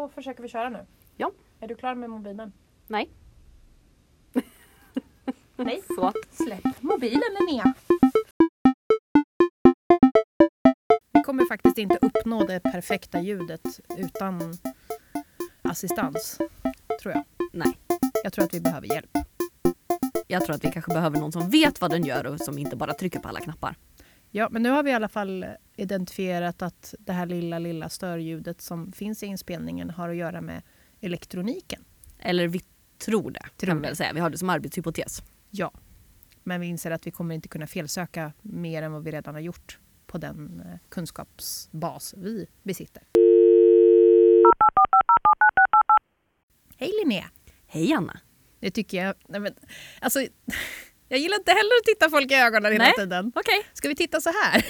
då 0.00 0.08
försöker 0.08 0.42
vi 0.42 0.48
köra 0.48 0.68
nu. 0.68 0.86
Ja. 1.16 1.30
Är 1.60 1.68
du 1.68 1.74
klar 1.74 1.94
med 1.94 2.10
mobilen? 2.10 2.52
Nej. 2.86 3.10
Nej. 5.56 5.82
Så. 5.96 6.12
Släpp 6.30 6.82
mobilen 6.82 7.22
Linnea. 7.38 7.74
Vi 11.12 11.22
kommer 11.22 11.44
faktiskt 11.44 11.78
inte 11.78 11.98
uppnå 12.02 12.46
det 12.46 12.60
perfekta 12.60 13.20
ljudet 13.20 13.80
utan 13.98 14.54
assistans. 15.62 16.38
Tror 17.02 17.14
jag. 17.14 17.24
Nej. 17.52 17.78
Jag 18.24 18.32
tror 18.32 18.44
att 18.44 18.54
vi 18.54 18.60
behöver 18.60 18.86
hjälp. 18.94 19.10
Jag 20.26 20.44
tror 20.44 20.56
att 20.56 20.64
vi 20.64 20.72
kanske 20.72 20.92
behöver 20.94 21.20
någon 21.20 21.32
som 21.32 21.50
vet 21.50 21.80
vad 21.80 21.90
den 21.90 22.04
gör 22.04 22.26
och 22.26 22.40
som 22.40 22.58
inte 22.58 22.76
bara 22.76 22.94
trycker 22.94 23.20
på 23.20 23.28
alla 23.28 23.40
knappar. 23.40 23.76
Ja, 24.32 24.48
men 24.50 24.62
nu 24.62 24.70
har 24.70 24.82
vi 24.82 24.90
i 24.90 24.94
alla 24.94 25.08
fall 25.08 25.46
identifierat 25.76 26.62
att 26.62 26.94
det 26.98 27.12
här 27.12 27.26
lilla, 27.26 27.58
lilla 27.58 27.88
störljudet 27.88 28.60
som 28.60 28.92
finns 28.92 29.22
i 29.22 29.26
inspelningen 29.26 29.90
har 29.90 30.08
att 30.08 30.16
göra 30.16 30.40
med 30.40 30.62
elektroniken. 31.00 31.84
Eller 32.18 32.48
vi 32.48 32.60
tror 32.98 33.30
det, 33.30 33.42
Tror 33.56 33.70
kan 33.70 33.82
vi 33.82 33.96
säga. 33.96 34.12
Vi 34.12 34.20
har 34.20 34.30
det 34.30 34.38
som 34.38 34.50
arbetshypotes. 34.50 35.22
Ja, 35.50 35.72
men 36.42 36.60
vi 36.60 36.66
inser 36.66 36.90
att 36.90 37.06
vi 37.06 37.10
kommer 37.10 37.34
inte 37.34 37.48
kunna 37.48 37.66
felsöka 37.66 38.32
mer 38.42 38.82
än 38.82 38.92
vad 38.92 39.04
vi 39.04 39.10
redan 39.10 39.34
har 39.34 39.40
gjort 39.40 39.78
på 40.06 40.18
den 40.18 40.60
eh, 40.60 40.78
kunskapsbas 40.88 42.14
vi 42.16 42.46
besitter. 42.62 43.02
Hej 46.76 46.92
Linnea! 47.02 47.30
Hej 47.66 47.92
Anna! 47.92 48.20
Det 48.60 48.70
tycker 48.70 49.04
jag... 49.04 49.14
Nej 49.28 49.40
men, 49.40 49.54
alltså, 50.00 50.20
jag 51.10 51.18
gillar 51.18 51.36
inte 51.36 51.50
heller 51.50 51.70
att 51.80 51.84
titta 51.84 52.10
folk 52.10 52.30
i 52.30 52.34
ögonen 52.34 52.72
hela 52.72 52.84
Nej. 52.84 52.92
tiden. 52.98 53.32
Okej. 53.34 53.62
Ska 53.72 53.88
vi 53.88 53.94
titta 53.94 54.20
så 54.20 54.30
här? 54.42 54.64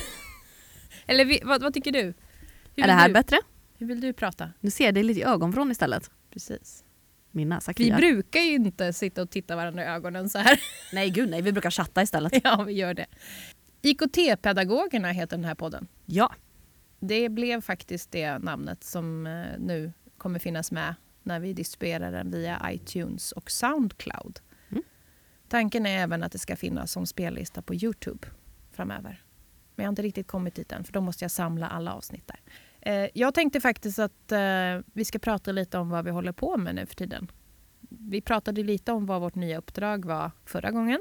Eller 1.07 1.25
vi, 1.25 1.41
vad, 1.45 1.63
vad 1.63 1.75
tycker 1.75 1.93
du? 1.93 2.03
Hur 2.77 2.85
Är 2.85 2.87
det 2.87 2.93
här 2.93 3.09
du, 3.09 3.15
bättre? 3.15 3.37
Hur 3.79 3.87
vill 3.87 4.01
du 4.01 4.13
prata? 4.13 4.51
Nu 4.61 4.71
ser 4.71 4.85
jag 4.85 4.95
dig 4.95 5.03
lite 5.03 5.21
i 5.21 5.23
ögonvrån 5.25 5.71
istället. 5.71 6.11
Precis. 6.33 6.85
Min 7.31 7.49
näsa 7.49 7.71
Vi 7.71 7.75
kliar. 7.75 7.97
brukar 7.97 8.41
ju 8.41 8.55
inte 8.55 8.93
sitta 8.93 9.23
och 9.23 9.31
titta 9.31 9.57
varandra 9.57 9.83
i 9.83 9.87
ögonen 9.87 10.29
så 10.31 10.39
här. 10.39 10.61
Nej 10.93 11.11
gud 11.11 11.29
nej, 11.31 11.43
vi 11.43 11.53
brukar 11.53 11.71
chatta 11.71 12.03
istället. 12.03 12.33
ja, 12.45 12.63
vi 12.67 12.73
gör 12.73 12.95
det. 12.95 13.07
IKT-pedagogerna 13.83 15.11
heter 15.13 15.37
den 15.37 15.45
här 15.45 15.55
podden. 15.55 15.89
Ja. 16.07 16.35
Det 17.01 17.29
blev 17.29 17.61
faktiskt 17.61 18.11
det 18.13 18.39
namnet 18.39 18.85
som 18.85 19.27
eh, 19.27 19.33
nu 19.59 19.93
kommer 20.19 20.39
finnas 20.39 20.73
med 20.73 20.95
när 21.23 21.41
vi 21.41 21.53
distribuerar 21.53 22.13
den 22.13 22.31
via 22.31 22.61
iTunes 22.71 23.33
och 23.33 23.51
Soundcloud. 23.51 24.41
Tanken 25.51 25.87
är 25.87 25.99
även 25.99 26.23
att 26.23 26.33
det 26.33 26.39
ska 26.39 26.57
finnas 26.57 26.93
som 26.93 27.07
spellista 27.07 27.63
på 27.63 27.75
Youtube 27.75 28.29
framöver. 28.73 29.23
Men 29.75 29.85
jag 29.85 29.89
har 29.89 29.93
inte 29.93 30.03
riktigt 30.03 30.27
kommit 30.29 30.55
dit 30.55 30.73
än, 30.73 30.85
för 30.85 30.93
då 30.93 31.01
måste 31.01 31.25
jag 31.25 31.31
samla 31.31 31.69
alla 31.69 31.95
avsnitt 31.95 32.27
där. 32.27 32.41
Eh, 32.81 33.11
Jag 33.15 33.35
tänkte 33.35 33.61
faktiskt 33.61 33.99
att 33.99 34.33
eh, 34.33 34.39
vi 34.93 35.05
ska 35.05 35.19
prata 35.19 35.53
lite 35.53 35.79
om 35.79 35.91
vad 35.91 36.05
vi 36.05 36.11
håller 36.11 36.33
på 36.33 36.57
med 36.57 36.75
nu 36.75 36.87
för 36.87 36.95
tiden. 36.95 37.31
Vi 37.89 38.21
pratade 38.21 38.63
lite 38.63 38.93
om 38.93 39.07
vad 39.07 39.21
vårt 39.21 39.35
nya 39.35 39.59
uppdrag 39.59 40.05
var 40.05 40.31
förra 40.45 40.71
gången. 40.71 41.01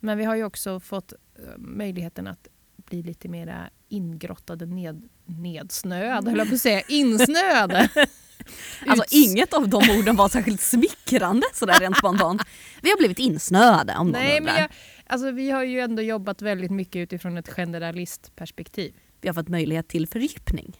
Men 0.00 0.18
vi 0.18 0.24
har 0.24 0.36
ju 0.36 0.44
också 0.44 0.80
fått 0.80 1.12
eh, 1.12 1.18
möjligheten 1.58 2.26
att 2.26 2.48
bli 2.76 3.02
lite 3.02 3.28
mera 3.28 3.70
ingrottade, 3.88 4.66
ned, 4.66 5.08
nedsnöade, 5.24 6.30
höll 6.30 6.38
jag 6.38 6.48
på 6.48 6.54
att 6.54 6.60
säga, 6.60 6.82
insnöade. 6.88 7.88
Alltså 8.86 9.04
Uts- 9.04 9.08
inget 9.30 9.52
av 9.52 9.68
de 9.68 9.76
orden 9.98 10.16
var 10.16 10.28
särskilt 10.28 10.60
smickrande 10.60 11.46
sådär 11.54 11.80
rent 11.80 11.96
spontant. 11.96 12.42
Vi 12.82 12.90
har 12.90 12.96
blivit 12.98 13.18
insnöade 13.18 13.96
om 13.96 14.10
Nej, 14.10 14.40
men 14.40 14.54
jag, 14.60 14.70
alltså, 15.06 15.30
vi 15.30 15.50
har 15.50 15.64
ju 15.64 15.80
ändå 15.80 16.02
jobbat 16.02 16.42
väldigt 16.42 16.70
mycket 16.70 16.96
utifrån 17.00 17.36
ett 17.36 17.48
generalistperspektiv. 17.48 18.94
Vi 19.20 19.28
har 19.28 19.34
fått 19.34 19.48
möjlighet 19.48 19.88
till 19.88 20.06
fördjupning. 20.06 20.76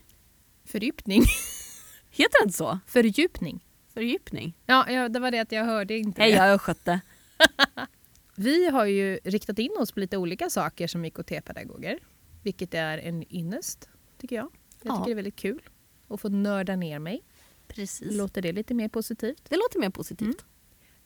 Fördjupning. 0.64 1.22
Heter 2.11 2.41
det 2.41 2.44
inte 2.44 2.56
så? 2.56 2.78
Fördjupning. 2.87 3.64
Fördjupning. 3.94 4.59
Ja, 4.67 4.91
ja, 4.91 5.09
det 5.09 5.20
var 5.20 5.31
det 5.31 5.39
att 5.39 5.53
jag 5.53 5.64
hörde 5.64 5.98
inte 5.98 6.22
Hej, 6.22 6.33
det. 6.33 6.37
jag 6.47 6.61
det. 6.84 7.00
Vi 8.37 8.71
har 8.71 8.84
ju 8.84 9.19
riktat 9.25 9.59
in 9.59 9.71
oss 9.78 9.93
på 9.93 10.00
lite 10.00 10.16
olika 10.16 10.50
saker 10.50 10.87
som 10.87 11.04
IKT-pedagoger. 11.04 11.98
Vilket 12.43 12.75
är 12.75 12.98
en 12.98 13.34
ynnest, 13.34 13.88
tycker 14.21 14.37
jag. 14.37 14.44
Jag 14.83 14.93
Ja. 14.93 14.97
tycker 14.97 15.04
det 15.04 15.10
är 15.12 15.15
väldigt 15.15 15.37
kul 15.37 15.62
att 16.09 16.21
få 16.21 16.28
nörda 16.28 16.77
ner 16.77 16.98
mig. 16.98 17.22
Precis. 17.69 18.16
Låter 18.16 18.43
det 18.43 18.53
lite 18.53 18.75
mer 18.75 18.88
positivt? 18.88 19.43
Det 19.49 19.56
låter 19.56 19.78
mer 19.78 19.91
positivt. 19.91 20.21
Mm. 20.28 20.37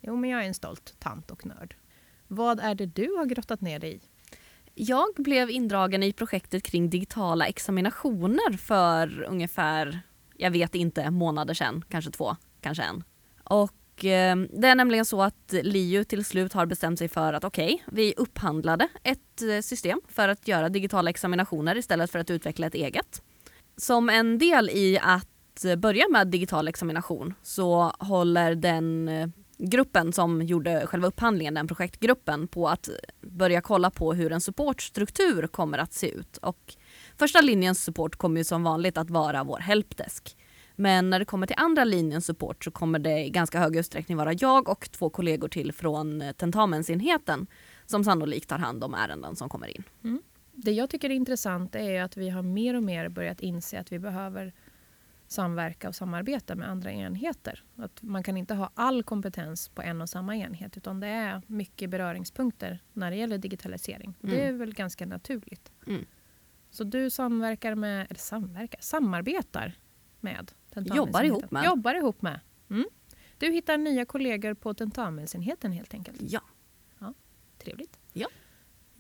Jo, 0.01 0.17
men 0.17 0.31
jag 0.31 0.43
är 0.43 0.47
en 0.49 0.55
stolt 0.55 0.95
tant 0.99 1.31
och 1.31 1.47
nörd. 1.47 1.77
Vad 2.29 2.61
är 2.61 2.75
det 2.75 2.87
du 2.87 3.15
har 3.17 3.27
grottat 3.27 3.61
ner 3.61 3.79
dig 3.79 3.95
i? 3.95 4.01
Jag 4.75 5.09
blev 5.17 5.51
indragen 5.51 6.03
i 6.03 6.13
projektet 6.13 6.63
kring 6.63 6.91
digitala 6.91 7.47
examinationer 7.47 8.57
för 8.57 9.23
ungefär, 9.23 10.01
jag 10.37 10.51
vet 10.51 10.75
inte, 10.75 11.11
månader 11.11 11.55
sedan. 11.55 11.85
Kanske 11.89 12.11
två, 12.11 12.37
kanske 12.61 12.83
en. 12.83 13.05
Och 13.45 14.05
eh, 14.05 14.37
det 14.37 14.69
är 14.69 14.75
nämligen 14.75 15.05
så 15.05 15.23
att 15.23 15.53
LiU 15.63 16.05
till 16.05 16.25
slut 16.25 16.53
har 16.53 16.67
bestämt 16.67 16.99
sig 16.99 17.09
för 17.09 17.33
att 17.33 17.45
okej, 17.45 17.85
vi 17.87 18.15
upphandlade 18.17 18.89
ett 19.03 19.43
eh, 19.43 19.61
system 19.61 20.01
för 20.09 20.29
att 20.29 20.49
göra 20.49 20.69
digitala 20.69 21.11
examinationer 21.11 21.77
istället 21.77 22.11
för 22.11 22.19
att 22.19 22.31
utveckla 22.31 22.67
ett 22.67 22.75
eget. 22.75 23.23
Som 23.77 24.09
en 24.09 24.39
del 24.39 24.71
i 24.71 24.99
att 25.03 25.30
Eh, 25.65 25.77
börja 25.77 26.09
med 26.09 26.27
digital 26.27 26.69
examination 26.69 27.35
så 27.43 27.93
håller 27.99 28.55
den 28.55 29.09
eh, 29.09 29.29
gruppen 29.59 30.13
som 30.13 30.43
gjorde 30.43 30.87
själva 30.87 31.09
upphandlingen, 31.09 31.55
den 31.55 31.69
projektgruppen, 31.69 32.49
på 32.49 32.69
att 32.69 32.89
börja 33.21 33.61
kolla 33.61 33.91
på 33.91 34.13
hur 34.13 34.33
en 34.33 34.41
supportstruktur 34.41 35.47
kommer 35.47 35.79
att 35.79 35.93
se 35.93 36.11
ut. 36.11 36.37
Och 36.37 36.75
första 37.19 37.41
linjens 37.41 37.85
support 37.85 38.17
kommer 38.17 38.41
ju 38.41 38.45
som 38.45 38.63
vanligt 38.63 38.99
att 38.99 39.11
vara 39.11 39.45
vår 39.45 39.59
helpdesk. 39.59 40.37
Men 40.77 41.11
när 41.11 41.19
det 41.19 41.25
kommer 41.25 41.47
till 41.47 41.57
andra 41.59 41.85
linjens 41.85 42.27
support 42.27 42.65
så 42.65 42.71
kommer 42.71 42.99
det 42.99 43.25
i 43.25 43.31
ganska 43.31 43.59
hög 43.59 43.77
utsträckning 43.77 44.17
vara 44.17 44.33
jag 44.33 44.69
och 44.69 44.91
två 44.91 45.11
kollegor 45.11 45.49
till 45.49 45.73
från 45.73 46.23
eh, 46.23 46.33
tentamensenheten 46.33 47.47
som 47.87 48.05
sannolikt 48.05 48.49
tar 48.49 48.59
hand 48.59 48.85
om 48.85 48.95
ärenden 48.95 49.37
som 49.37 49.49
kommer 49.49 49.77
in. 49.77 49.83
Mm. 50.05 50.23
Det 50.53 50.73
jag 50.73 50.91
tycker 50.91 51.11
är 51.11 51.15
intressant 51.15 51.75
är 51.75 52.03
att 52.03 52.17
vi 52.17 52.31
har 52.31 52.43
mer 52.43 52.75
och 52.77 52.83
mer 52.83 53.09
börjat 53.09 53.41
inse 53.41 53.81
att 53.81 53.93
vi 53.93 53.99
behöver 53.99 54.53
samverka 55.33 55.89
och 55.89 55.95
samarbeta 55.95 56.55
med 56.55 56.69
andra 56.69 56.93
enheter. 56.93 57.65
Att 57.77 58.03
man 58.03 58.23
kan 58.23 58.37
inte 58.37 58.55
ha 58.55 58.71
all 58.75 59.03
kompetens 59.03 59.69
på 59.69 59.83
en 59.83 60.01
och 60.01 60.09
samma 60.09 60.37
enhet 60.37 60.77
utan 60.77 61.01
det 61.01 61.07
är 61.07 61.43
mycket 61.47 61.91
beröringspunkter 61.91 62.79
när 62.93 63.11
det 63.11 63.17
gäller 63.17 63.39
digitalisering. 63.39 64.15
Det 64.21 64.41
är 64.41 64.49
Mm. 64.49 64.59
väl 64.59 64.75
ganska 64.75 65.07
naturligt. 65.07 65.73
Mm. 65.87 66.05
Så 66.71 66.85
du 66.85 67.11
samverkar 67.11 67.75
med, 67.75 68.07
eller 68.11 68.21
samverkar, 68.21 68.81
samarbetar 68.81 69.79
med. 70.21 70.53
Jobbar 70.77 71.23
ihop 71.25 71.51
med. 71.51 71.65
Jobbar 71.65 71.95
ihop 71.95 72.23
med. 72.23 72.41
Mm. 72.71 72.85
Du 73.39 73.53
hittar 73.53 73.79
nya 73.79 74.05
kollegor 74.05 74.55
på 74.55 74.75
tentamensenheten 74.75 75.73
helt 75.73 75.95
enkelt. 75.95 76.19
Ja. 76.23 76.41
Trevligt. 77.59 77.99
Ja. 78.13 78.29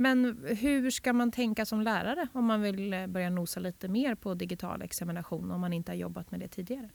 Men 0.00 0.46
hur 0.60 0.90
ska 0.90 1.12
man 1.12 1.30
tänka 1.30 1.66
som 1.66 1.80
lärare 1.80 2.28
om 2.32 2.44
man 2.44 2.62
vill 2.62 2.92
eh, 2.92 3.06
börja 3.06 3.30
nosa 3.30 3.60
lite 3.60 3.88
mer 3.88 4.14
på 4.14 4.34
digital 4.34 4.82
examination 4.82 5.50
om 5.50 5.60
man 5.60 5.72
inte 5.72 5.92
har 5.92 5.96
jobbat 5.96 6.30
med 6.30 6.40
det 6.40 6.48
tidigare? 6.48 6.88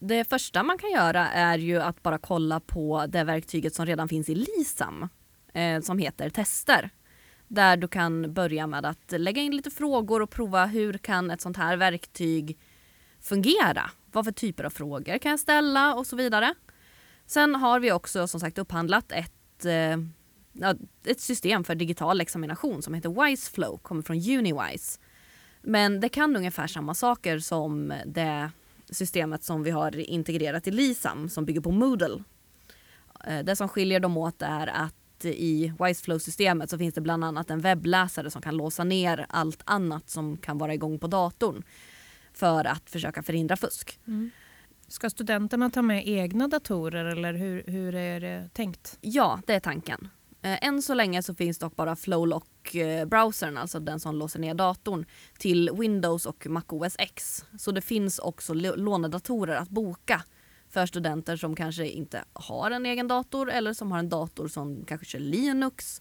Det 0.00 0.24
första 0.24 0.62
man 0.62 0.78
kan 0.78 0.90
göra 0.90 1.28
är 1.28 1.58
ju 1.58 1.78
att 1.78 2.02
bara 2.02 2.18
kolla 2.18 2.60
på 2.60 3.06
det 3.08 3.24
verktyget 3.24 3.74
som 3.74 3.86
redan 3.86 4.08
finns 4.08 4.28
i 4.28 4.34
LISAM 4.34 5.08
eh, 5.54 5.80
som 5.80 5.98
heter 5.98 6.30
tester. 6.30 6.90
Där 7.48 7.76
du 7.76 7.88
kan 7.88 8.34
börja 8.34 8.66
med 8.66 8.86
att 8.86 9.12
lägga 9.16 9.42
in 9.42 9.56
lite 9.56 9.70
frågor 9.70 10.22
och 10.22 10.30
prova 10.30 10.66
hur 10.66 10.98
kan 10.98 11.30
ett 11.30 11.40
sånt 11.40 11.56
här 11.56 11.76
verktyg 11.76 12.58
fungera? 13.20 13.90
Vad 14.12 14.24
för 14.24 14.32
typer 14.32 14.64
av 14.64 14.70
frågor 14.70 15.18
kan 15.18 15.30
jag 15.30 15.40
ställa 15.40 15.94
och 15.94 16.06
så 16.06 16.16
vidare. 16.16 16.54
Sen 17.26 17.54
har 17.54 17.80
vi 17.80 17.92
också 17.92 18.28
som 18.28 18.40
sagt 18.40 18.58
upphandlat 18.58 19.12
ett, 19.12 19.64
eh, 19.64 19.96
ett 21.04 21.20
system 21.20 21.64
för 21.64 21.74
digital 21.74 22.20
examination 22.20 22.82
som 22.82 22.94
heter 22.94 23.24
Wiseflow, 23.24 23.78
kommer 23.78 24.02
från 24.02 24.16
Uniwise. 24.16 25.00
Men 25.62 26.00
det 26.00 26.08
kan 26.08 26.36
ungefär 26.36 26.66
samma 26.66 26.94
saker 26.94 27.38
som 27.38 27.92
det 28.06 28.50
systemet 28.90 29.44
som 29.44 29.62
vi 29.62 29.70
har 29.70 30.00
integrerat 30.00 30.66
i 30.66 30.70
LISAM 30.70 31.28
som 31.28 31.44
bygger 31.44 31.60
på 31.60 31.70
Moodle. 31.70 32.22
Eh, 33.26 33.44
Det 33.44 33.56
som 33.56 33.68
skiljer 33.68 34.00
dem 34.00 34.16
åt 34.16 34.42
är 34.42 34.66
att 34.66 35.24
i 35.24 35.72
Wiseflow-systemet 35.80 36.70
så 36.70 36.78
finns 36.78 36.94
det 36.94 37.00
bland 37.00 37.24
annat 37.24 37.50
en 37.50 37.60
webbläsare 37.60 38.30
som 38.30 38.42
kan 38.42 38.56
låsa 38.56 38.84
ner 38.84 39.26
allt 39.28 39.62
annat 39.64 40.10
som 40.10 40.36
kan 40.36 40.58
vara 40.58 40.74
igång 40.74 40.98
på 40.98 41.06
datorn 41.06 41.62
för 42.32 42.64
att 42.64 42.90
försöka 42.90 43.22
förhindra 43.22 43.56
fusk. 43.56 44.00
Ska 44.88 45.10
studenterna 45.10 45.70
ta 45.70 45.82
med 45.82 46.08
egna 46.08 46.48
datorer 46.48 47.04
eller 47.04 47.32
hur, 47.34 47.62
hur 47.66 47.94
är 47.94 48.20
det 48.20 48.48
tänkt? 48.52 48.98
Ja, 49.00 49.40
det 49.46 49.54
är 49.54 49.60
tanken. 49.60 50.08
Eh, 50.42 50.64
än 50.64 50.82
så 50.82 50.94
länge 50.94 51.22
så 51.22 51.34
finns 51.34 51.58
dock 51.58 51.76
bara 51.76 51.94
Flowlock-browsern, 51.94 53.56
eh, 53.56 53.60
alltså 53.60 53.80
den 53.80 54.00
som 54.00 54.16
låser 54.16 54.40
ner 54.40 54.54
datorn, 54.54 55.06
till 55.38 55.70
Windows 55.78 56.26
och 56.26 56.46
MacOS 56.46 56.96
X. 56.98 57.44
Så 57.58 57.72
det 57.72 57.80
finns 57.80 58.18
också 58.18 58.54
lånedatorer 58.54 59.56
att 59.56 59.68
boka 59.68 60.24
för 60.68 60.86
studenter 60.86 61.36
som 61.36 61.56
kanske 61.56 61.88
inte 61.88 62.24
har 62.32 62.70
en 62.70 62.86
egen 62.86 63.08
dator 63.08 63.50
eller 63.50 63.72
som 63.72 63.92
har 63.92 63.98
en 63.98 64.08
dator 64.08 64.48
som 64.48 64.84
kanske 64.84 65.06
kör 65.06 65.18
Linux 65.18 66.00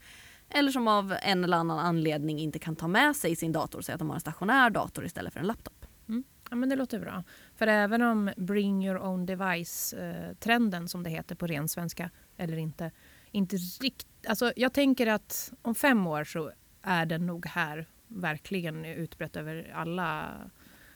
eller 0.49 0.71
som 0.71 0.87
av 0.87 1.15
en 1.21 1.43
eller 1.43 1.57
annan 1.57 1.79
anledning 1.79 2.39
inte 2.39 2.59
kan 2.59 2.75
ta 2.75 2.87
med 2.87 3.15
sig 3.15 3.35
sin 3.35 3.51
dator, 3.51 3.81
så 3.81 3.91
att 3.91 3.99
de 3.99 4.09
har 4.09 4.15
en 4.15 4.21
stationär 4.21 4.69
dator 4.69 5.05
istället 5.05 5.33
för 5.33 5.39
en 5.39 5.47
laptop. 5.47 5.85
Mm. 6.09 6.23
Ja, 6.49 6.55
men 6.55 6.69
det 6.69 6.75
låter 6.75 6.99
bra. 6.99 7.23
För 7.55 7.67
även 7.67 8.01
om 8.01 8.31
bring 8.37 8.85
your 8.85 8.97
own 8.97 9.25
device-trenden, 9.25 10.83
eh, 10.83 10.87
som 10.87 11.03
det 11.03 11.09
heter 11.09 11.35
på 11.35 11.47
ren 11.47 11.67
svenska, 11.67 12.09
eller 12.37 12.57
inte, 12.57 12.91
inte 13.37 13.55
rikt... 13.55 14.07
Alltså, 14.27 14.53
jag 14.55 14.73
tänker 14.73 15.07
att 15.07 15.53
om 15.61 15.75
fem 15.75 16.07
år 16.07 16.23
så 16.23 16.51
är 16.81 17.05
den 17.05 17.25
nog 17.25 17.45
här 17.45 17.85
verkligen 18.07 18.85
utbrett 18.85 19.35
över 19.35 19.71
alla 19.75 20.33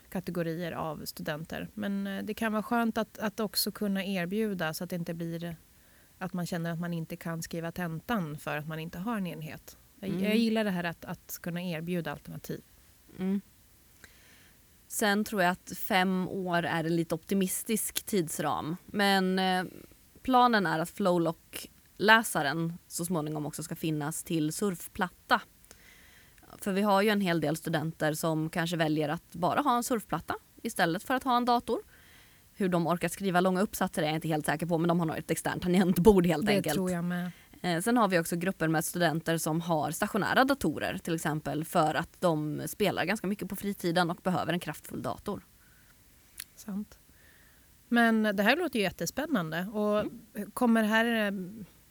kategorier 0.09 0.71
av 0.71 1.05
studenter. 1.05 1.67
Men 1.73 2.07
eh, 2.07 2.23
det 2.23 2.33
kan 2.33 2.51
vara 2.51 2.63
skönt 2.63 2.97
att, 2.97 3.17
att 3.17 3.39
också 3.39 3.71
kunna 3.71 4.05
erbjuda 4.05 4.73
så 4.73 4.83
att 4.83 4.89
det 4.89 4.95
inte 4.95 5.13
blir 5.13 5.55
att 6.17 6.33
man 6.33 6.45
känner 6.45 6.71
att 6.71 6.79
man 6.79 6.93
inte 6.93 7.15
kan 7.15 7.43
skriva 7.43 7.71
tentan 7.71 8.37
för 8.37 8.57
att 8.57 8.67
man 8.67 8.79
inte 8.79 8.99
har 8.99 9.17
en 9.17 9.27
enhet. 9.27 9.77
Jag, 9.99 10.09
Mm. 10.09 10.23
jag 10.23 10.37
gillar 10.37 10.63
det 10.63 10.71
här 10.71 10.83
att, 10.83 11.05
att 11.05 11.39
kunna 11.41 11.61
erbjuda 11.61 12.11
alternativ. 12.11 12.61
Mm. 13.19 13.41
Sen 14.87 15.23
tror 15.23 15.41
jag 15.43 15.51
att 15.51 15.71
fem 15.77 16.27
år 16.27 16.63
är 16.63 16.83
en 16.83 16.95
lite 16.95 17.15
optimistisk 17.15 18.03
tidsram. 18.03 18.75
Men 18.85 19.39
eh, 19.39 19.63
planen 20.21 20.65
är 20.65 20.79
att 20.79 20.89
Flowlock-läsaren 22.01 22.73
så 22.87 23.05
småningom 23.05 23.45
också 23.45 23.63
ska 23.63 23.75
finnas 23.75 24.23
till 24.23 24.53
surfplatta. 24.53 25.41
För 26.57 26.71
vi 26.73 26.81
har 26.81 27.01
ju 27.01 27.09
en 27.09 27.21
hel 27.21 27.41
del 27.41 27.55
studenter 27.55 28.13
som 28.13 28.49
kanske 28.49 28.77
väljer 28.77 29.09
att 29.09 29.31
bara 29.35 29.61
ha 29.61 29.75
en 29.77 29.83
surfplatta 29.83 30.35
istället 30.63 31.03
för 31.03 31.13
att 31.13 31.23
ha 31.23 31.37
en 31.37 31.45
dator. 31.45 31.79
Hur 32.53 32.69
de 32.69 32.87
orkar 32.87 33.07
skriva 33.07 33.41
långa 33.41 33.61
uppsatser 33.61 34.01
är 34.01 34.05
jag 34.05 34.15
inte 34.15 34.27
helt 34.27 34.45
säker 34.45 34.65
på 34.65 34.77
men 34.77 34.87
de 34.87 34.99
har 34.99 35.05
nog 35.07 35.17
ett 35.17 35.31
externt 35.31 35.63
tangentbord 35.63 36.25
helt 36.25 36.45
det 36.45 36.55
enkelt. 36.55 36.75
tror 36.75 36.91
jag 36.91 37.03
med. 37.03 37.31
Eh, 37.61 37.81
Sen 37.81 37.97
har 37.97 38.07
vi 38.07 38.19
också 38.19 38.35
grupper 38.35 38.67
med 38.67 38.85
studenter 38.85 39.37
som 39.37 39.61
har 39.61 39.91
stationära 39.91 40.43
datorer 40.43 40.97
till 40.97 41.15
exempel 41.15 41.65
för 41.65 41.95
att 41.95 42.21
de 42.21 42.61
spelar 42.67 43.05
ganska 43.05 43.27
mycket 43.27 43.49
på 43.49 43.55
fritiden 43.55 44.09
och 44.09 44.19
behöver 44.23 44.53
en 44.53 44.59
kraftfull 44.59 45.01
dator. 45.01 45.45
Sant. 46.55 46.97
Men 47.87 48.23
det 48.23 48.43
här 48.43 48.57
låter 48.57 48.79
ju 48.79 48.83
jättespännande. 48.83 49.67
Och 49.73 49.99
Mm. 50.35 50.51
Kommer 50.51 50.81
det 50.81 50.87
här 50.87 51.05
eh, 51.27 51.31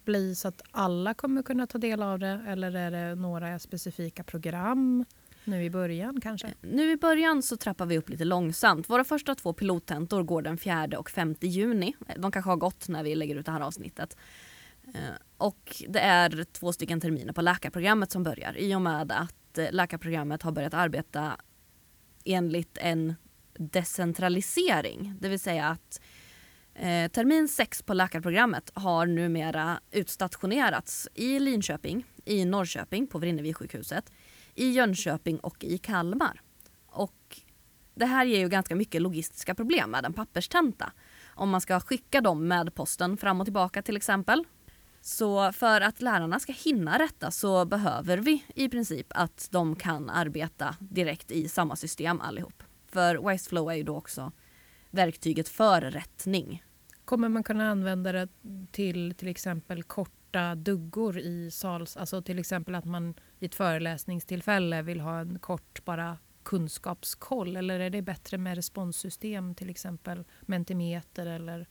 bli 0.05 0.35
så 0.35 0.49
att 0.49 0.63
alla 0.71 1.15
kommer 1.15 1.43
kunna 1.43 1.67
ta 1.67 1.79
del 1.79 2.03
av 2.03 2.19
det 2.19 2.45
eller 2.47 2.77
är 2.77 2.91
det 2.91 3.15
några 3.15 3.59
specifika 3.59 4.25
program 4.25 5.05
nu 5.45 5.65
i 5.65 5.71
början 5.71 6.21
kanske? 6.21 6.47
Eh, 6.47 6.53
nu 6.61 6.91
i 6.91 6.97
början 6.97 7.43
så 7.43 7.57
trappar 7.57 7.87
vi 7.87 7.99
upp 7.99 8.09
lite 8.09 8.25
långsamt. 8.25 8.89
Våra 8.89 9.05
första 9.05 9.35
två 9.35 9.53
pilottentor 9.53 10.23
går 10.23 10.43
den 10.43 10.59
4 10.59 10.99
och 10.99 11.11
5 11.11 11.35
juni. 11.41 11.95
Eh, 12.09 12.21
de 12.21 12.33
kanske 12.33 12.51
har 12.51 12.57
gått 12.57 12.89
när 12.89 13.03
vi 13.03 13.15
lägger 13.15 13.37
ut 13.37 13.47
det 13.47 13.53
här 13.53 13.61
avsnittet. 13.61 14.17
Eh, 14.95 15.01
och 15.37 15.83
det 15.89 16.01
är 16.01 16.45
två 16.45 16.73
stycken 16.73 17.01
terminer 17.01 17.33
på 17.33 17.43
läkarprogrammet 17.43 18.11
som 18.11 18.23
börjar 18.23 18.57
i 18.59 18.75
och 18.75 18.83
med 18.83 19.13
att 19.13 19.59
läkarprogrammet 19.71 20.43
har 20.43 20.53
börjat 20.53 20.75
arbeta 20.75 21.37
enligt 22.25 22.79
en 22.81 23.15
decentralisering. 23.59 25.15
Det 25.21 25.29
vill 25.29 25.41
säga 25.41 25.69
att 25.69 26.01
eh, 26.81 27.11
termin 27.11 27.49
6 27.49 27.83
på 27.83 27.95
läkarprogrammet 27.95 28.71
har 28.75 29.07
numera 29.07 29.81
utstationerats 29.91 31.09
i 31.15 31.39
Linköping, 31.39 32.05
i 32.25 32.45
Norrköping 32.45 33.07
på 33.07 33.19
Vrinnevi-sjukhuset, 33.19 34.13
i 34.55 34.71
Jönköping 34.71 35.39
och 35.39 35.65
i 35.65 35.79
Kalmar. 35.79 36.41
Och 36.87 37.41
det 37.95 38.07
här 38.07 38.25
ger 38.25 38.39
ju 38.39 38.49
ganska 38.49 38.77
mycket 38.77 39.03
logistiska 39.03 39.55
problem 39.55 39.91
med 39.91 40.05
en 40.05 40.13
papperstenta. 40.13 40.93
Om 41.35 41.51
man 41.51 41.61
ska 41.61 41.81
skicka 41.81 42.21
dem 42.21 42.49
med 42.49 42.75
posten 42.75 43.17
fram 43.17 43.41
och 43.41 43.47
tillbaka 43.47 43.83
till 43.83 43.97
exempel. 43.97 44.45
Så 45.01 45.53
för 45.53 45.81
att 45.81 46.03
lärarna 46.03 46.41
ska 46.41 46.53
hinna 46.53 46.99
rätta 46.99 47.31
så 47.31 47.65
behöver 47.65 48.19
vi 48.19 48.45
i 48.55 48.69
princip 48.69 49.07
att 49.11 49.49
de 49.51 49.77
kan 49.77 50.11
arbeta 50.11 50.77
direkt 50.79 51.31
i 51.31 51.49
samma 51.49 51.77
system 51.77 52.21
allihop. 52.21 52.63
För 52.89 53.29
Wiseflow 53.31 53.71
är 53.71 53.75
ju 53.75 53.83
då 53.83 53.97
också 53.97 54.33
verktyget 54.91 55.49
för 55.49 55.81
rättning. 55.81 56.63
Kommer 57.11 57.29
man 57.29 57.45
kunna 57.45 57.71
använda 57.71 58.13
det 58.13 58.29
till 58.73 59.15
till 59.15 59.29
exempel 59.29 59.83
korta 59.83 60.55
duggor 60.55 61.19
i 61.19 61.51
sals... 61.51 61.97
Alltså 61.97 62.23
till 62.23 62.39
exempel 62.39 62.75
att 62.75 62.85
man 62.85 63.15
i 63.39 63.47
ett 63.47 63.55
föreläsningstillfälle 63.55 64.83
vill 64.83 65.01
ha 65.01 65.21
en 65.21 65.39
kort 65.39 65.85
bara 65.85 66.19
kunskapskoll 66.43 67.57
eller 67.57 67.81
är 67.81 67.91
det 67.91 68.03
bättre 68.03 68.39
med 68.39 68.55
responssystem 68.55 69.55
till 69.55 69.71
exempel 69.71 70.25
Mentimeter 70.41 71.27
eller 71.27 71.67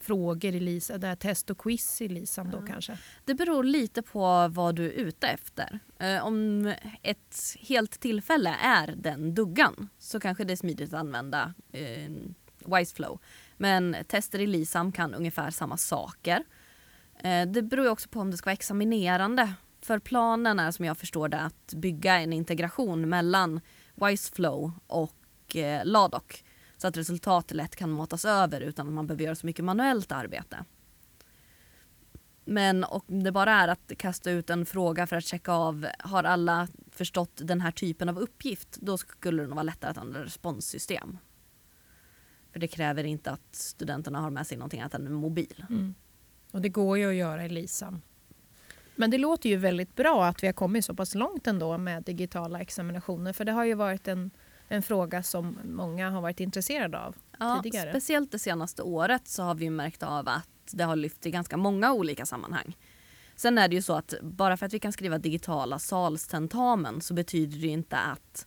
frågor 0.00 0.54
i 0.54 0.60
LISA, 0.60 0.98
där 0.98 1.16
test 1.16 1.50
och 1.50 1.58
quiz 1.58 2.02
i 2.02 2.08
LISAM 2.08 2.50
då 2.50 2.58
Ja. 2.58 2.66
kanske? 2.66 2.98
Det 3.24 3.34
beror 3.34 3.64
lite 3.64 4.02
på 4.02 4.48
vad 4.48 4.74
du 4.74 4.86
är 4.86 4.90
ute 4.90 5.26
efter. 5.26 5.78
Eh, 5.98 6.26
om 6.26 6.66
ett 7.02 7.36
helt 7.60 8.00
tillfälle 8.00 8.56
är 8.62 8.94
den 8.96 9.34
duggan 9.34 9.88
så 9.98 10.20
kanske 10.20 10.44
det 10.44 10.52
är 10.52 10.56
smidigt 10.56 10.92
att 10.92 11.00
använda 11.00 11.54
eh, 11.72 12.10
Wiseflow. 12.66 13.18
Men 13.58 13.96
tester 14.08 14.38
i 14.38 14.46
LISAM 14.46 14.92
kan 14.92 15.14
ungefär 15.14 15.50
samma 15.50 15.76
saker. 15.76 16.44
Eh, 17.18 17.46
det 17.46 17.62
beror 17.62 17.88
också 17.88 18.08
på 18.08 18.20
om 18.20 18.30
det 18.30 18.36
ska 18.36 18.48
vara 18.48 18.52
examinerande. 18.52 19.54
För 19.80 19.98
planen 19.98 20.60
är 20.60 20.70
som 20.70 20.84
jag 20.84 20.98
förstår 20.98 21.28
det 21.28 21.40
att 21.40 21.74
bygga 21.74 22.20
en 22.20 22.32
integration 22.32 23.08
mellan 23.08 23.60
Wiseflow 23.94 24.72
och 24.86 25.14
LADOK. 25.54 25.84
Ladoc. 25.84 26.44
Så 26.76 26.88
att 26.88 26.96
resultat 26.96 27.50
lätt 27.50 27.76
kan 27.76 27.90
matas 27.90 28.24
över 28.24 28.60
utan 28.60 28.88
att 28.88 28.92
man 28.92 29.06
behöver 29.06 29.24
göra 29.24 29.34
så 29.34 29.46
mycket 29.46 29.64
manuellt 29.64 30.12
arbete. 30.12 30.64
Men 32.44 32.84
om 32.84 33.24
det 33.24 33.32
bara 33.32 33.52
är 33.52 33.68
att 33.68 33.92
kasta 33.98 34.30
ut 34.30 34.50
en 34.50 34.66
fråga 34.66 35.06
för 35.06 35.16
att 35.16 35.24
checka 35.24 35.52
av 35.52 35.86
har 35.98 36.24
alla 36.24 36.68
förstått 36.90 37.40
den 37.44 37.60
här 37.60 37.70
typen 37.70 38.08
av 38.08 38.18
uppgift 38.18 38.76
då 38.80 38.98
skulle 38.98 39.42
det 39.42 39.46
nog 39.46 39.54
vara 39.54 39.62
lättare 39.62 39.90
att 39.90 39.98
använda 39.98 40.24
responssystem. 40.24 41.18
För 42.52 42.60
det 42.60 42.68
kräver 42.68 43.04
inte 43.04 43.30
att 43.30 43.54
studenterna 43.54 44.20
har 44.20 44.30
med 44.30 44.46
sig 44.46 44.58
någonting 44.58 44.80
annat 44.80 44.94
än 44.94 45.06
en 45.06 45.12
mobil. 45.12 45.64
Mm. 45.70 45.94
Och 46.50 46.62
det 46.62 46.68
går 46.68 46.98
ju 46.98 47.08
att 47.08 47.14
göra 47.14 47.44
i 47.44 47.48
LISAM. 47.48 48.00
Men 48.96 49.10
det 49.10 49.18
låter 49.18 49.48
ju 49.48 49.56
väldigt 49.56 49.96
bra 49.96 50.26
att 50.26 50.42
vi 50.42 50.46
har 50.46 50.52
kommit 50.52 50.84
så 50.84 50.94
pass 50.94 51.14
långt 51.14 51.46
ändå 51.46 51.78
med 51.78 52.02
digitala 52.02 52.60
examinationer. 52.60 53.32
För 53.32 53.44
det 53.44 53.52
har 53.52 53.64
ju 53.64 53.74
varit 53.74 54.08
en, 54.08 54.30
en 54.68 54.82
fråga 54.82 55.22
som 55.22 55.58
många 55.64 56.10
har 56.10 56.20
varit 56.20 56.40
intresserade 56.40 56.98
av. 57.00 57.16
Ja, 57.38 57.60
tidigare. 57.62 57.90
speciellt 57.90 58.32
det 58.32 58.38
senaste 58.38 58.82
året 58.82 59.28
så 59.28 59.42
har 59.42 59.54
vi 59.54 59.70
märkt 59.70 60.02
av 60.02 60.28
att 60.28 60.48
det 60.72 60.84
har 60.84 60.96
lyft 60.96 61.26
i 61.26 61.30
ganska 61.30 61.56
många 61.56 61.92
olika 61.92 62.26
sammanhang. 62.26 62.76
Sen 63.36 63.58
är 63.58 63.68
det 63.68 63.74
ju 63.74 63.82
så 63.82 63.92
att 63.92 64.14
bara 64.22 64.56
för 64.56 64.66
att 64.66 64.72
vi 64.72 64.78
kan 64.78 64.92
skriva 64.92 65.18
digitala 65.18 65.78
salstentamen 65.78 67.00
så 67.00 67.14
betyder 67.14 67.58
det 67.58 67.66
inte 67.66 67.96
att 67.96 68.46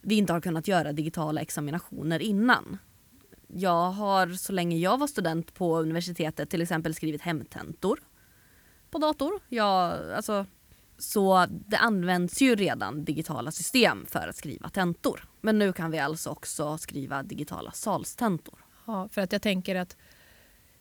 vi 0.00 0.14
inte 0.14 0.32
har 0.32 0.40
kunnat 0.40 0.68
göra 0.68 0.92
digitala 0.92 1.40
examinationer 1.40 2.22
innan. 2.22 2.78
Jag 3.54 3.90
har 3.90 4.28
så 4.28 4.52
länge 4.52 4.76
jag 4.76 4.98
var 4.98 5.06
student 5.06 5.54
på 5.54 5.80
universitetet 5.80 6.50
till 6.50 6.62
exempel 6.62 6.94
skrivit 6.94 7.22
hemtentor 7.22 8.00
på 8.90 8.98
dator. 8.98 9.40
Jag, 9.48 9.92
alltså, 10.12 10.46
så 10.98 11.46
det 11.50 11.76
används 11.76 12.42
ju 12.42 12.54
redan 12.54 13.04
digitala 13.04 13.50
system 13.50 14.06
för 14.06 14.28
att 14.28 14.36
skriva 14.36 14.68
tentor. 14.68 15.28
Men 15.40 15.58
nu 15.58 15.72
kan 15.72 15.90
vi 15.90 15.98
alltså 15.98 16.30
också 16.30 16.78
skriva 16.78 17.22
digitala 17.22 17.72
salstentor. 17.72 18.58
Ja, 18.86 19.08
för 19.08 19.20
att 19.20 19.32
jag 19.32 19.42
tänker 19.42 19.76
att 19.76 19.96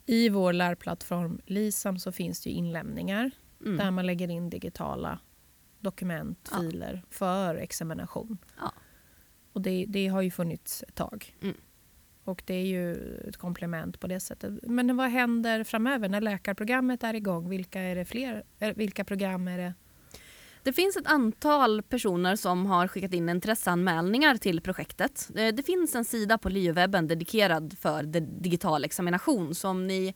i 0.06 0.30
vår 0.30 0.54
lärplattform 0.54 1.42
LISAM 1.46 2.00
så 2.00 2.12
finns 2.12 2.42
det 2.42 2.50
inlämningar 2.50 3.32
Mm. 3.66 3.78
där 3.78 3.92
man 3.92 4.06
lägger 4.06 4.28
in 4.30 4.50
digitala 4.50 5.20
dokument, 5.80 6.50
Ja. 6.52 6.60
filer 6.60 7.04
för 7.10 7.56
examination. 7.56 8.38
Ja. 8.60 8.74
Och 9.54 9.62
det, 9.62 9.86
det 9.88 10.08
har 10.08 10.22
ju 10.22 10.32
funnits 10.32 10.84
ett 10.88 10.96
tag. 10.96 11.36
Mm. 11.42 11.58
Och 12.24 12.44
det 12.46 12.54
är 12.54 12.66
ju 12.66 13.18
ett 13.28 13.38
komplement 13.38 14.00
på 14.00 14.08
det 14.08 14.20
sättet. 14.20 14.54
Men 14.64 14.98
vad 14.98 15.10
händer 15.10 15.64
framöver 15.64 16.10
när 16.10 16.22
läkarprogrammet 16.22 17.04
är 17.04 17.14
igång? 17.14 17.50
Vilka 17.50 17.82
är 17.82 17.96
det 17.96 18.06
fler? 18.06 18.44
Vilka 18.76 19.04
program 19.04 19.48
är 19.48 19.58
det? 19.58 19.74
Det 20.64 20.74
finns 20.74 20.98
ett 20.98 21.08
antal 21.08 21.82
personer 21.82 22.36
som 22.36 22.66
har 22.66 22.88
skickat 22.88 23.14
in 23.14 23.30
intresseanmälningar 23.30 24.38
till 24.38 24.62
projektet. 24.62 25.30
Eh, 25.36 25.48
det 25.48 25.64
finns 25.64 25.96
en 25.96 26.06
sida 26.06 26.38
på 26.38 26.50
LiU-webben 26.50 27.08
dedikerad 27.08 27.78
för 27.80 28.04
digital 28.42 28.86
examination. 28.86 29.56
Så 29.56 29.70
om 29.70 29.88
ni 29.88 30.14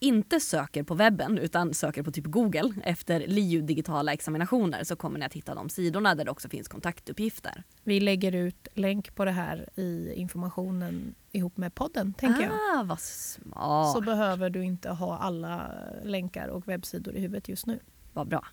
inte 0.00 0.40
söker 0.40 0.82
på 0.82 0.94
webben 0.94 1.38
utan 1.38 1.74
söker 1.74 2.02
på 2.02 2.10
typ 2.12 2.26
Google 2.26 2.74
efter 2.84 3.20
LiU 3.26 3.62
digitala 3.62 4.12
examinationer 4.12 4.84
så 4.84 4.96
kommer 4.96 5.18
ni 5.18 5.24
att 5.24 5.32
hitta 5.32 5.54
de 5.54 5.68
sidorna 5.68 6.14
där 6.14 6.24
det 6.24 6.30
också 6.30 6.48
finns 6.48 6.68
kontaktuppgifter. 6.68 7.62
Vi 7.82 8.00
lägger 8.00 8.32
ut 8.34 8.68
länk 8.74 9.14
på 9.14 9.24
det 9.24 9.30
här 9.30 9.68
i 9.74 10.12
informationen 10.16 11.14
ihop 11.32 11.56
med 11.56 11.74
podden, 11.74 12.12
tänker 12.12 12.42
jag. 12.42 12.52
ah, 12.52 12.82
vad 12.82 13.00
smart. 13.00 13.92
Så 13.92 14.00
behöver 14.00 14.50
du 14.50 14.64
inte 14.64 14.90
ha 14.90 15.18
alla 15.18 15.70
länkar 16.04 16.48
och 16.48 16.68
webbsidor 16.68 17.14
i 17.14 17.20
huvudet 17.20 17.48
just 17.48 17.66
nu. 17.66 17.78
Vad 18.12 18.28
bra. 18.28 18.46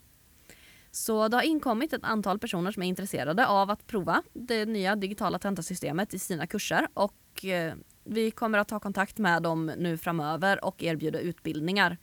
Så 0.92 1.27
det 1.27 1.38
har 1.38 1.44
inkommit 1.44 1.94
ett 1.94 2.04
antal 2.04 2.39
personer 2.39 2.72
som 2.72 2.84
är 2.84 2.88
intresserade 2.88 3.48
av 3.48 3.70
att 3.70 3.88
prova 3.88 4.24
det 4.34 4.66
nya 4.66 4.96
digitala 4.96 5.39
tentasystemet 5.39 6.13
i 6.13 6.20
sina 6.20 6.48
kurser 6.48 6.88
och 6.94 7.46
eh, 7.46 7.74
vi 8.08 8.32
kommer 8.32 8.58
att 8.58 8.68
ta 8.68 8.80
kontakt 8.80 9.18
med 9.18 9.44
dem 9.44 9.66
nu 9.66 9.98
framöver 9.98 10.66
och 10.66 10.84
erbjuda 10.84 11.20
utbildningar 11.20 11.98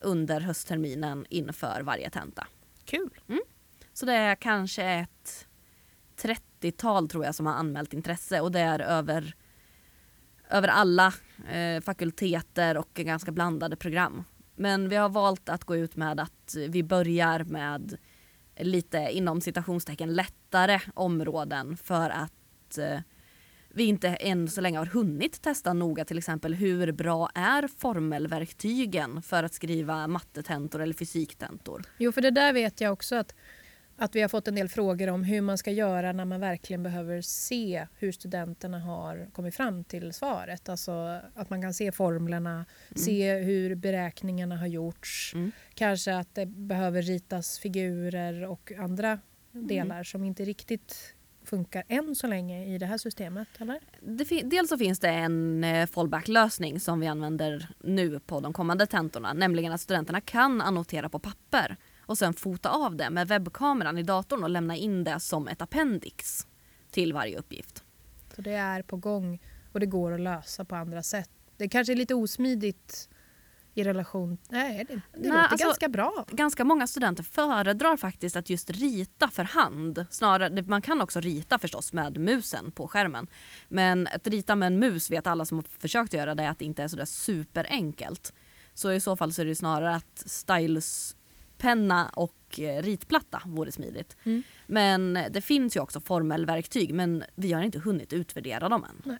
under 0.00 0.40
höstterminen 0.40 1.26
inför 1.28 1.80
varje 1.82 2.10
tenta. 2.10 2.46
Kul! 2.84 3.20
Så 3.92 4.06
det 4.06 4.12
är 4.12 4.34
kanske 4.34 4.84
ett 4.84 5.48
30-tal 6.16 7.08
tror 7.08 7.24
jag 7.24 7.34
som 7.34 7.46
har 7.46 7.54
anmält 7.54 7.92
intresse 7.92 8.40
och 8.40 8.52
det 8.52 8.60
är 8.60 8.78
över, 8.78 9.34
över 10.50 10.68
alla 10.68 11.12
eh, 11.50 11.80
fakulteter 11.80 12.76
och 12.76 12.90
ganska 12.94 13.32
blandade 13.32 13.76
program. 13.76 14.24
Men 14.56 14.88
vi 14.88 14.96
har 14.96 15.08
valt 15.08 15.48
att 15.48 15.64
gå 15.64 15.76
ut 15.76 15.96
med 15.96 16.20
att 16.20 16.56
vi 16.68 16.82
börjar 16.82 17.44
med 17.44 17.98
lite 18.56 18.98
inom 18.98 19.40
citationstecken 19.40 20.14
lättare 20.14 20.80
områden 20.94 21.76
för 21.76 22.10
att 22.10 22.78
eh, 22.78 23.00
vi 23.74 23.84
inte 23.84 24.08
än 24.08 24.48
så 24.48 24.60
länge 24.60 24.78
har 24.78 24.86
hunnit 24.86 25.42
testa 25.42 25.72
noga 25.72 26.04
till 26.04 26.18
exempel 26.18 26.54
hur 26.54 26.92
bra 26.92 27.30
är 27.34 27.68
formelverktygen 27.68 29.22
för 29.22 29.44
att 29.44 29.54
skriva 29.54 30.06
mattetentor 30.06 30.82
eller 30.82 30.94
fysiktentor? 30.94 31.82
Jo, 31.98 32.12
för 32.12 32.20
det 32.20 32.30
där 32.30 32.52
vet 32.52 32.80
jag 32.80 32.92
också 32.92 33.16
att, 33.16 33.34
att 33.96 34.16
vi 34.16 34.20
har 34.20 34.28
fått 34.28 34.48
en 34.48 34.54
del 34.54 34.68
frågor 34.68 35.08
om 35.08 35.24
hur 35.24 35.40
man 35.40 35.58
ska 35.58 35.70
göra 35.70 36.12
när 36.12 36.24
man 36.24 36.40
verkligen 36.40 36.82
behöver 36.82 37.20
se 37.20 37.86
hur 37.98 38.12
studenterna 38.12 38.80
har 38.80 39.30
kommit 39.32 39.54
fram 39.54 39.84
till 39.84 40.12
svaret. 40.12 40.68
Alltså 40.68 41.20
att 41.34 41.50
man 41.50 41.62
kan 41.62 41.74
se 41.74 41.92
formlerna, 41.92 42.52
mm. 42.54 42.66
se 42.94 43.34
hur 43.34 43.74
beräkningarna 43.74 44.56
har 44.56 44.66
gjorts. 44.66 45.32
Mm. 45.34 45.52
Kanske 45.74 46.16
att 46.16 46.34
det 46.34 46.46
behöver 46.46 47.02
ritas 47.02 47.58
figurer 47.58 48.46
och 48.46 48.72
andra 48.78 49.18
mm. 49.54 49.66
delar 49.66 49.94
mm. 49.94 50.04
som 50.04 50.24
inte 50.24 50.44
riktigt 50.44 51.14
funkar 51.44 51.84
än 51.88 52.14
så 52.14 52.26
länge 52.26 52.74
i 52.74 52.78
det 52.78 52.86
här 52.86 52.98
systemet? 52.98 53.48
Eller? 53.58 53.80
Dels 54.44 54.68
så 54.68 54.78
finns 54.78 54.98
det 54.98 55.08
en 55.08 55.64
eh, 55.64 55.86
fallback-lösning 55.86 56.80
som 56.80 57.00
vi 57.00 57.06
använder 57.06 57.68
nu 57.80 58.20
på 58.20 58.40
de 58.40 58.52
kommande 58.52 58.86
tentorna, 58.86 59.32
nämligen 59.32 59.72
att 59.72 59.80
studenterna 59.80 60.20
kan 60.20 60.60
annotera 60.60 61.08
på 61.08 61.18
papper 61.18 61.76
och 62.00 62.18
sen 62.18 62.34
fota 62.34 62.70
av 62.70 62.96
det 62.96 63.10
med 63.10 63.28
webbkameran 63.28 63.98
i 63.98 64.02
datorn 64.02 64.42
och 64.42 64.50
lämna 64.50 64.76
in 64.76 65.04
det 65.04 65.20
som 65.20 65.48
ett 65.48 65.62
appendix 65.62 66.46
till 66.90 67.12
varje 67.12 67.38
uppgift. 67.38 67.84
Så 68.36 68.42
det 68.42 68.52
är 68.52 68.82
på 68.82 68.96
gång 68.96 69.42
och 69.72 69.80
det 69.80 69.86
går 69.86 70.12
att 70.12 70.20
lösa 70.20 70.64
på 70.64 70.76
andra 70.76 71.02
sätt. 71.02 71.30
Det 71.56 71.68
kanske 71.68 71.92
är 71.92 71.96
lite 71.96 72.14
osmidigt 72.14 73.08
i 73.74 73.84
relation... 73.84 74.38
Nej, 74.48 74.84
det, 74.88 74.94
det 74.94 75.00
Nej, 75.14 75.28
låter 75.28 75.38
alltså, 75.38 75.66
ganska 75.66 75.88
bra. 75.88 76.24
Ganska 76.30 76.64
många 76.64 76.86
studenter 76.86 77.22
föredrar 77.22 77.96
faktiskt 77.96 78.36
att 78.36 78.50
just 78.50 78.70
rita 78.70 79.28
för 79.28 79.44
hand. 79.44 80.06
Snarare, 80.10 80.62
man 80.62 80.82
kan 80.82 81.00
också 81.00 81.20
rita 81.20 81.58
förstås 81.58 81.92
med 81.92 82.18
musen 82.18 82.72
på 82.72 82.88
skärmen. 82.88 83.26
Men 83.68 84.06
att 84.06 84.26
rita 84.26 84.56
med 84.56 84.66
en 84.66 84.78
mus 84.78 85.10
vet 85.10 85.26
alla 85.26 85.44
som 85.44 85.58
har 85.58 85.64
försökt 85.78 86.12
göra 86.12 86.34
det 86.34 86.48
att 86.48 86.58
det 86.58 86.64
inte 86.64 86.82
är 86.82 86.88
sådär 86.88 87.04
superenkelt. 87.04 88.32
Så 88.74 88.92
i 88.92 89.00
så 89.00 89.16
fall 89.16 89.32
så 89.32 89.42
är 89.42 89.46
det 89.46 89.54
snarare 89.54 89.94
att 89.94 90.22
stylus-penna 90.26 92.10
och 92.14 92.60
eh, 92.60 92.82
ritplatta 92.82 93.42
vore 93.46 93.72
smidigt. 93.72 94.16
Mm. 94.24 94.42
Men 94.66 95.18
det 95.30 95.40
finns 95.40 95.76
ju 95.76 95.80
också 95.80 96.00
formelverktyg 96.00 96.94
men 96.94 97.24
vi 97.34 97.52
har 97.52 97.62
inte 97.62 97.78
hunnit 97.78 98.12
utvärdera 98.12 98.68
dem 98.68 98.84
än. 98.84 99.02
Nej. 99.04 99.18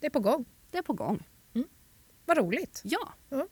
Det 0.00 0.06
är 0.06 0.10
på 0.10 0.20
gång. 0.20 0.44
Det 0.70 0.78
är 0.78 0.82
på 0.82 0.92
gång. 0.92 1.26
Mm. 1.54 1.68
Vad 2.26 2.38
roligt. 2.38 2.82
Ja. 2.84 3.14
Mm. 3.30 3.46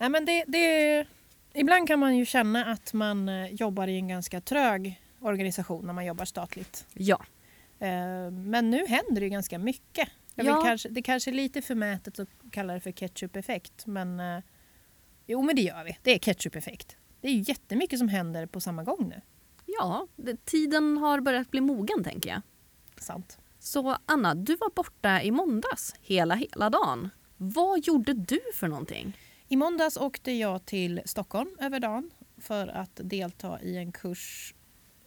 Nej, 0.00 0.08
men 0.08 0.24
det, 0.24 0.44
det, 0.46 1.06
ibland 1.52 1.88
kan 1.88 1.98
man 1.98 2.16
ju 2.16 2.26
känna 2.26 2.64
att 2.64 2.92
man 2.92 3.28
eh, 3.28 3.46
jobbar 3.54 3.88
i 3.88 3.96
en 3.96 4.08
ganska 4.08 4.40
trög 4.40 5.00
organisation 5.20 5.86
när 5.86 5.92
man 5.92 6.06
jobbar 6.06 6.24
statligt. 6.24 6.86
Ja. 6.94 7.24
Eh, 7.78 8.30
men 8.30 8.70
nu 8.70 8.86
händer 8.86 9.20
det 9.20 9.28
ganska 9.28 9.58
mycket. 9.58 10.08
Ja. 10.34 10.62
kanske, 10.64 10.88
det 10.88 11.02
kanske 11.02 11.30
är 11.30 11.32
lite 11.32 11.62
förmätet 11.62 12.18
att 12.18 12.28
kalla 12.50 12.74
det 12.74 12.80
för 12.80 12.92
ketchup-effekt 12.92 13.86
men 13.86 14.20
eh, 14.20 14.42
jo 15.26 15.42
men 15.42 15.56
det 15.56 15.62
gör 15.62 15.84
vi. 15.84 15.98
Det 16.02 16.14
är 16.14 16.18
ketchup-effekt. 16.18 16.96
Det 17.20 17.28
är 17.28 17.32
ju 17.32 17.44
jättemycket 17.46 17.98
som 17.98 18.08
händer 18.08 18.46
på 18.46 18.60
samma 18.60 18.82
gång 18.82 19.08
nu. 19.08 19.20
Ja, 19.66 20.06
det, 20.16 20.44
tiden 20.44 20.98
har 20.98 21.20
börjat 21.20 21.50
bli 21.50 21.60
mogen 21.60 22.04
tänker 22.04 22.30
jag. 22.30 22.42
Sant. 22.96 23.38
Så 23.58 23.96
Anna, 24.06 24.34
du 24.34 24.56
var 24.56 24.70
borta 24.74 25.22
i 25.22 25.30
måndags 25.30 25.94
hela 26.02 26.34
hela 26.34 26.70
dagen. 26.70 27.10
Vad 27.36 27.86
gjorde 27.86 28.12
du 28.12 28.40
för 28.54 28.68
någonting? 28.68 29.16
I 29.52 29.56
måndags 29.56 29.96
åkte 29.96 30.32
jag 30.32 30.66
till 30.66 31.02
Stockholm 31.04 31.56
över 31.60 31.80
dagen 31.80 32.10
för 32.38 32.68
att 32.68 33.00
delta 33.04 33.62
i 33.62 33.76
en 33.76 33.92
kurs, 33.92 34.54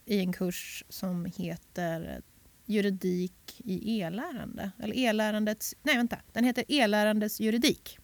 i 0.05 0.19
en 0.19 0.33
kurs 0.33 0.83
som 0.89 1.25
heter 1.25 2.21
juridik 2.65 3.61
i 3.63 3.99
e-lärande. 3.99 4.71
Eller 4.79 4.97
e-lärandets, 4.97 5.75
nej 5.83 5.97
vänta, 5.97 6.17
den 6.31 6.43
heter 6.43 6.65
e-lärandets 6.67 7.39
juridik. 7.39 7.99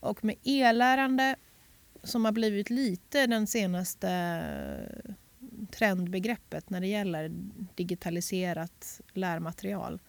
Och 0.00 0.24
med 0.24 0.36
e-lärande 0.42 1.36
som 2.02 2.24
har 2.24 2.32
blivit 2.32 2.70
lite 2.70 3.26
den 3.26 3.46
senaste 3.46 4.08
trendbegreppet 5.70 6.70
när 6.70 6.80
det 6.80 6.86
gäller 6.86 7.30
digitaliserat 7.74 9.00
lärmaterial. 9.12 10.00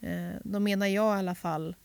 Eh, 0.00 0.34
då 0.44 0.60
menar 0.60 0.86
jag 0.86 1.16
i 1.16 1.18
alla 1.18 1.34
fall 1.34 1.76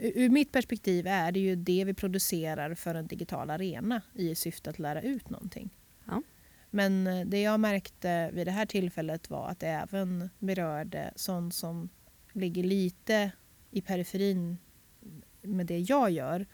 Ur 0.00 0.28
mitt 0.28 0.52
perspektiv 0.52 1.06
är 1.06 1.32
det 1.32 1.40
ju 1.40 1.56
det 1.56 1.84
vi 1.84 1.94
producerar 1.94 2.74
för 2.74 2.94
en 2.94 3.06
digital 3.06 3.50
arena 3.50 4.02
i 4.14 4.34
syfte 4.34 4.70
att 4.70 4.78
lära 4.78 5.02
ut 5.02 5.30
någonting. 5.30 5.70
Ja. 6.06 6.22
Men 6.70 7.06
eh, 7.06 7.26
det 7.26 7.42
jag 7.42 7.60
märkte 7.60 8.30
vid 8.32 8.46
det 8.46 8.50
här 8.50 8.66
tillfället 8.66 9.30
var 9.30 9.48
att 9.48 9.60
det 9.60 9.68
även 9.68 10.30
berörde 10.38 11.12
sånt 11.16 11.54
som 11.54 11.88
ligger 12.32 12.62
lite 12.62 13.32
i 13.70 13.80
periferin 13.80 14.58
med 15.42 15.66
det 15.66 15.78
jag 15.78 16.10
gör 16.10 16.46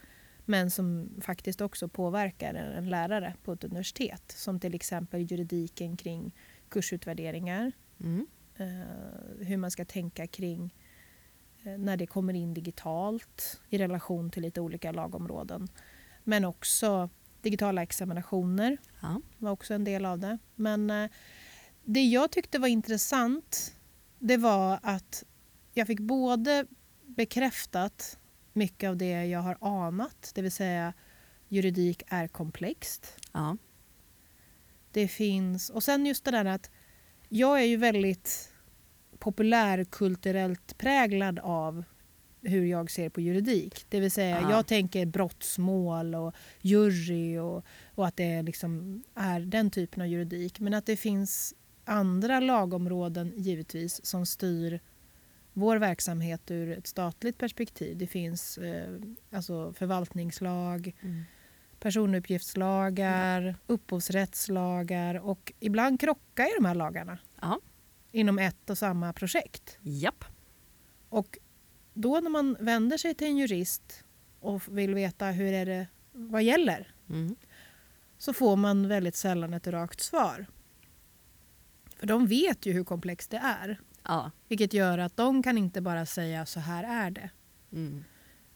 men 0.45 0.71
som 0.71 1.11
faktiskt 1.21 1.61
också 1.61 1.89
påverkar 1.89 2.55
en 2.55 2.91
lärare 2.91 3.35
på 3.45 3.53
ett 3.53 3.65
universitet. 3.65 4.33
Som 4.37 4.61
till 4.61 4.75
exempel 4.75 5.31
juridiken 5.31 5.97
kring 5.97 6.35
kursutvärderingar. 6.69 7.73
Mm. 8.01 8.27
Eh, 8.57 9.47
hur 9.47 9.57
man 9.57 9.71
ska 9.71 9.85
tänka 9.85 10.27
kring 10.27 10.75
när 11.79 11.97
det 11.97 12.07
kommer 12.07 12.35
in 12.35 12.55
digitalt 12.55 13.61
i 13.71 13.79
relation 13.79 14.31
till 14.31 14.43
lite 14.43 14.61
olika 14.61 14.93
lagområden. 14.93 15.69
Men 16.25 16.45
också 16.45 17.11
digitala 17.43 17.83
examinationer 17.83 18.79
ja. 19.03 19.21
var 19.39 19.51
också 19.51 19.75
en 19.75 19.85
del 19.85 20.05
av 20.05 20.19
det. 20.19 20.39
Men 20.55 20.91
eh, 20.91 21.11
det 21.85 22.05
jag 22.05 22.31
tyckte 22.31 22.59
var 22.59 22.69
intressant 22.69 23.77
det 24.19 24.37
var 24.37 24.79
att 24.83 25.25
jag 25.73 25.87
fick 25.87 26.01
både 26.01 26.67
bekräftat 27.07 28.19
mycket 28.53 28.89
av 28.89 28.97
det 28.97 29.27
jag 29.27 29.41
har 29.41 29.57
anat, 29.61 30.33
det 30.35 30.43
vill 30.43 30.53
säga 30.53 30.93
juridik 31.49 32.03
är 32.07 32.29
komplext. 32.29 33.17
Ja. 33.33 33.57
Det 34.93 35.09
finns, 35.09 35.71
och 35.71 35.83
sen 35.83 36.07
just 36.07 36.25
det 36.25 36.31
där 36.31 36.45
att 36.45 36.71
jag 37.29 37.61
är 37.61 37.65
ju 37.65 37.77
väldigt 37.77 38.53
populärkulturellt 39.17 40.79
präglad 40.79 41.39
av 41.39 41.85
hur 42.43 42.65
jag 42.65 42.91
ser 42.91 43.09
på 43.09 43.21
juridik. 43.21 43.87
Det 43.89 44.01
vill 44.01 44.11
säga, 44.11 44.39
Aha. 44.39 44.51
jag 44.51 44.67
tänker 44.67 45.07
brottsmål 45.07 46.15
och 46.15 46.35
jury 46.61 47.39
och, 47.39 47.65
och 47.95 48.07
att 48.07 48.17
det 48.17 48.43
liksom 48.43 49.03
är 49.15 49.41
den 49.41 49.71
typen 49.71 50.03
av 50.03 50.09
juridik. 50.09 50.61
Men 50.61 50.75
att 50.75 50.87
det 50.87 50.97
finns 50.97 51.55
andra 51.85 52.41
lagområden 52.41 53.33
givetvis 53.37 54.07
som 54.07 54.27
styr 54.27 54.81
vår 55.53 55.77
verksamhet 55.77 56.51
ur 56.51 56.79
ett 56.79 56.87
statligt 56.87 57.39
perspektiv. 57.39 57.97
Det 57.97 58.07
finns 58.07 58.59
eh, 58.59 59.01
alltså 59.33 59.73
förvaltningslag, 59.73 60.97
mm. 61.03 61.23
personuppgiftslagar, 61.81 63.43
ja. 63.43 63.55
upphovsrättslagar 63.67 65.15
och 65.15 65.53
ibland 65.61 66.01
krockar 66.01 66.45
ju 66.45 66.53
de 66.57 66.65
här 66.65 66.75
lagarna. 66.75 67.19
Aha 67.41 67.61
inom 68.17 68.39
ett 68.39 68.71
och 68.71 68.79
samma 68.79 69.13
projekt. 69.13 69.79
Japp. 69.83 70.25
Och 71.09 71.39
då 71.95 72.21
när 72.21 72.31
man 72.31 72.57
vänder 72.61 72.97
sig 72.97 73.15
till 73.15 73.27
en 73.27 73.37
jurist 73.37 74.05
och 74.41 74.79
vill 74.79 74.95
veta 74.95 75.27
hur 75.27 75.53
är 75.53 75.67
det, 75.67 75.87
vad 76.13 76.43
gäller 76.43 76.95
mm. 77.09 77.37
så 78.19 78.33
får 78.33 78.57
man 78.57 78.89
väldigt 78.89 79.17
sällan 79.17 79.55
ett 79.55 79.67
rakt 79.67 80.01
svar. 80.01 80.47
För 81.97 82.07
de 82.07 82.27
vet 82.27 82.67
ju 82.67 82.73
hur 82.73 82.85
komplext 82.85 83.31
det 83.31 83.37
är. 83.37 83.81
Ja. 84.03 84.31
Vilket 84.49 84.73
gör 84.73 84.99
att 84.99 85.17
de 85.17 85.43
kan 85.43 85.59
inte 85.59 85.81
bara 85.81 86.07
säga 86.07 86.47
så 86.47 86.61
här 86.61 87.07
är 87.07 87.11
det. 87.11 87.31
Mm. 87.73 88.05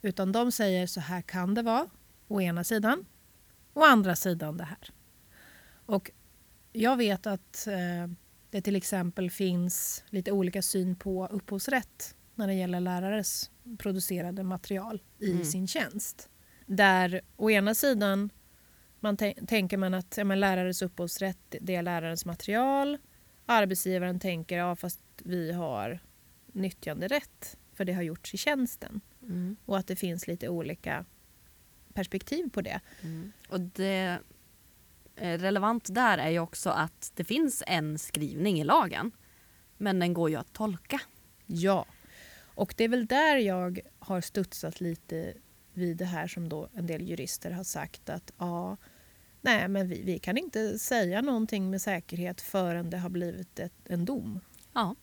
Utan 0.03 0.33
de 0.33 0.53
säger 0.53 0.87
så 0.87 1.01
här 1.01 1.23
kan 1.23 1.55
det 1.55 1.63
vara, 1.63 1.87
å 2.29 2.41
ena 2.41 2.65
sidan. 2.65 3.07
Å 3.75 3.85
andra 3.85 4.17
sidan 4.17 4.57
det 4.57 4.65
här. 4.65 4.91
Och 5.87 6.11
jag 6.73 6.97
vet 6.97 7.27
att 7.27 7.67
eh, 7.67 8.11
det 8.51 8.63
till 8.63 8.77
exempel 8.77 9.31
finns 9.31 10.05
lite 10.11 10.33
olika 10.33 10.63
syn 10.63 10.97
på 10.97 11.27
upphovsrätt 11.27 12.15
när 12.35 12.47
det 12.47 12.55
gäller 12.55 12.81
lärares 12.81 13.51
producerade 13.79 14.43
material 14.43 15.03
i 15.19 15.31
mm. 15.31 15.45
sin 15.45 15.67
tjänst. 15.67 16.29
Där 16.67 17.21
å 17.37 17.51
ena 17.51 17.75
sidan 17.75 18.31
man 19.01 19.17
tänker 19.47 19.77
man 19.77 19.95
att 19.95 20.17
ja, 20.17 20.25
men 20.25 20.41
lärares 20.41 20.83
upphovsrätt 20.83 21.55
det 21.61 21.75
är 21.75 21.83
lärarens 21.83 22.25
material. 22.25 22.99
Arbetsgivaren 23.47 24.21
tänker 24.21 24.57
ja 24.57 24.77
fast 24.77 25.01
vi 25.19 25.53
har 25.53 26.01
nyttjanderätt 26.53 27.57
för 27.73 27.85
det 27.85 27.93
har 27.93 28.03
gjorts 28.03 28.35
i 28.35 28.37
tjänsten. 28.37 29.01
Mm. 29.23 29.57
Och 29.65 29.79
att 29.79 29.87
det 29.87 29.97
finns 29.97 30.27
lite 30.27 30.49
olika 30.49 31.05
perspektiv 31.95 32.51
på 32.51 32.61
det. 32.61 32.81
Mm. 33.03 33.33
Och 33.49 33.61
det 33.61 34.19
relevant 35.17 35.95
där 35.95 36.19
är 36.19 36.31
ju 36.31 36.39
också 36.39 36.71
att 36.71 37.13
det 37.15 37.25
finns 37.25 37.63
en 37.67 37.99
skrivning 37.99 38.61
i 38.61 38.65
lagen 38.65 39.13
men 39.77 39.99
den 39.99 40.15
går 40.15 40.31
ju 40.31 40.37
att 40.37 40.53
tolka. 40.53 41.01
Ja, 41.47 41.87
och 42.55 42.75
det 42.77 42.85
är 42.85 42.89
väl 42.89 43.07
där 43.07 43.37
jag 43.37 43.81
har 43.99 44.21
studsat 44.21 44.81
lite 44.81 45.35
vid 45.73 45.97
det 45.97 46.05
här 46.05 46.27
som 46.27 46.49
då 46.49 46.69
en 46.75 46.87
del 46.87 47.09
jurister 47.09 47.51
har 47.51 47.65
sagt 47.65 48.11
att 48.11 48.33
ja, 48.39 48.77
nej 49.41 49.69
men 49.69 49.89
vi, 49.89 50.03
vi 50.03 50.19
kan 50.19 50.39
inte 50.39 50.79
säga 50.79 51.23
någonting 51.23 51.71
med 51.71 51.83
säkerhet 51.83 52.41
förrän 52.41 52.91
det 52.91 52.99
har 52.99 53.11
blivit 53.11 53.59
ett, 53.59 53.73
en 53.85 54.05
dom. 54.05 54.41
Ja. 54.73 54.95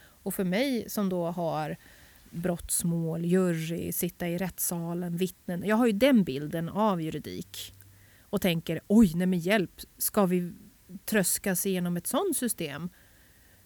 Och 0.00 0.34
för 0.34 0.44
mig 0.44 0.90
som 0.90 1.08
då 1.08 1.26
har 1.26 1.76
brottsmål, 2.30 3.24
jury, 3.24 3.92
sitta 3.92 4.28
i 4.28 4.38
rättssalen, 4.38 5.16
vittnen. 5.16 5.64
Jag 5.66 5.76
har 5.76 5.86
ju 5.86 5.92
den 5.92 6.24
bilden 6.24 6.68
av 6.68 7.02
juridik 7.02 7.74
och 8.30 8.40
tänker 8.40 8.80
oj, 8.86 9.12
nej 9.14 9.26
men 9.26 9.38
hjälp, 9.38 9.80
ska 9.98 10.26
vi 10.26 10.52
tröskas 11.04 11.66
igenom 11.66 11.96
ett 11.96 12.06
sånt 12.06 12.36
system? 12.36 12.90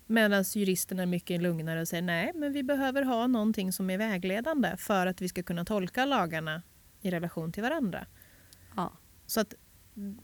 Medan 0.07 0.45
juristerna 0.54 1.02
är 1.02 1.07
mycket 1.07 1.42
lugnare 1.42 1.81
och 1.81 1.88
säger 1.88 2.02
nej, 2.02 2.33
men 2.35 2.52
vi 2.52 2.62
behöver 2.62 3.02
ha 3.02 3.26
någonting 3.26 3.73
som 3.73 3.90
är 3.90 3.99
vägledande 3.99 4.76
för 4.76 5.07
att 5.07 5.21
vi 5.21 5.28
ska 5.28 5.42
kunna 5.42 5.64
tolka 5.64 6.04
lagarna 6.04 6.62
i 7.00 7.11
relation 7.11 7.52
till 7.52 7.62
varandra. 7.62 8.07
Ja. 8.76 8.92
Så 9.26 9.40
att 9.40 9.54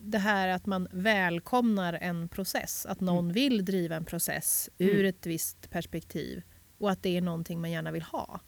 det 0.00 0.18
här 0.18 0.48
att 0.48 0.66
man 0.66 0.88
välkomnar 0.92 1.92
en 1.92 2.28
process, 2.28 2.86
att 2.86 3.00
någon 3.00 3.24
Mm. 3.24 3.32
vill 3.32 3.64
driva 3.64 3.96
en 3.96 4.04
process 4.04 4.70
ur 4.78 4.94
Mm. 4.94 5.06
ett 5.06 5.26
visst 5.26 5.70
perspektiv 5.70 6.42
och 6.78 6.90
att 6.90 7.02
det 7.02 7.16
är 7.16 7.20
någonting 7.20 7.60
man 7.60 7.70
gärna 7.70 7.90
vill 7.90 8.02
ha. 8.02 8.40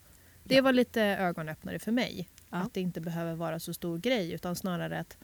Det 0.43 0.61
var 0.61 0.73
lite 0.73 1.01
ögonöppnare 1.01 1.79
för 1.79 1.91
mig. 1.91 2.29
Ja. 2.49 2.57
Att 2.57 2.73
det 2.73 2.81
inte 2.81 3.01
behöver 3.01 3.35
vara 3.35 3.59
så 3.59 3.73
stor 3.73 3.97
grej 3.97 4.31
utan 4.31 4.55
snarare 4.55 4.99
att 4.99 5.17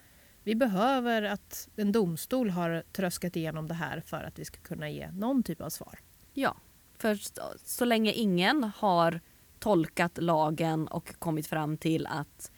vi 0.47 0.55
behöver 0.55 1.21
att 1.21 1.69
en 1.75 1.91
domstol 1.91 2.49
har 2.49 2.83
tröskat 2.91 3.35
igenom 3.35 3.67
det 3.67 3.73
här 3.73 3.99
för 3.99 4.23
att 4.23 4.39
vi 4.39 4.45
ska 4.45 4.59
kunna 4.59 4.89
ge 4.89 5.11
någon 5.11 5.43
typ 5.43 5.61
av 5.61 5.69
svar. 5.69 5.99
Ja, 6.33 6.57
för 6.97 7.19
så, 7.65 7.85
länge 7.85 8.11
ingen 8.11 8.63
har 8.63 9.21
tolkat 9.59 10.17
lagen 10.17 10.87
och 10.87 11.19
kommit 11.19 11.47
fram 11.47 11.77
till 11.77 12.05
att 12.05 12.51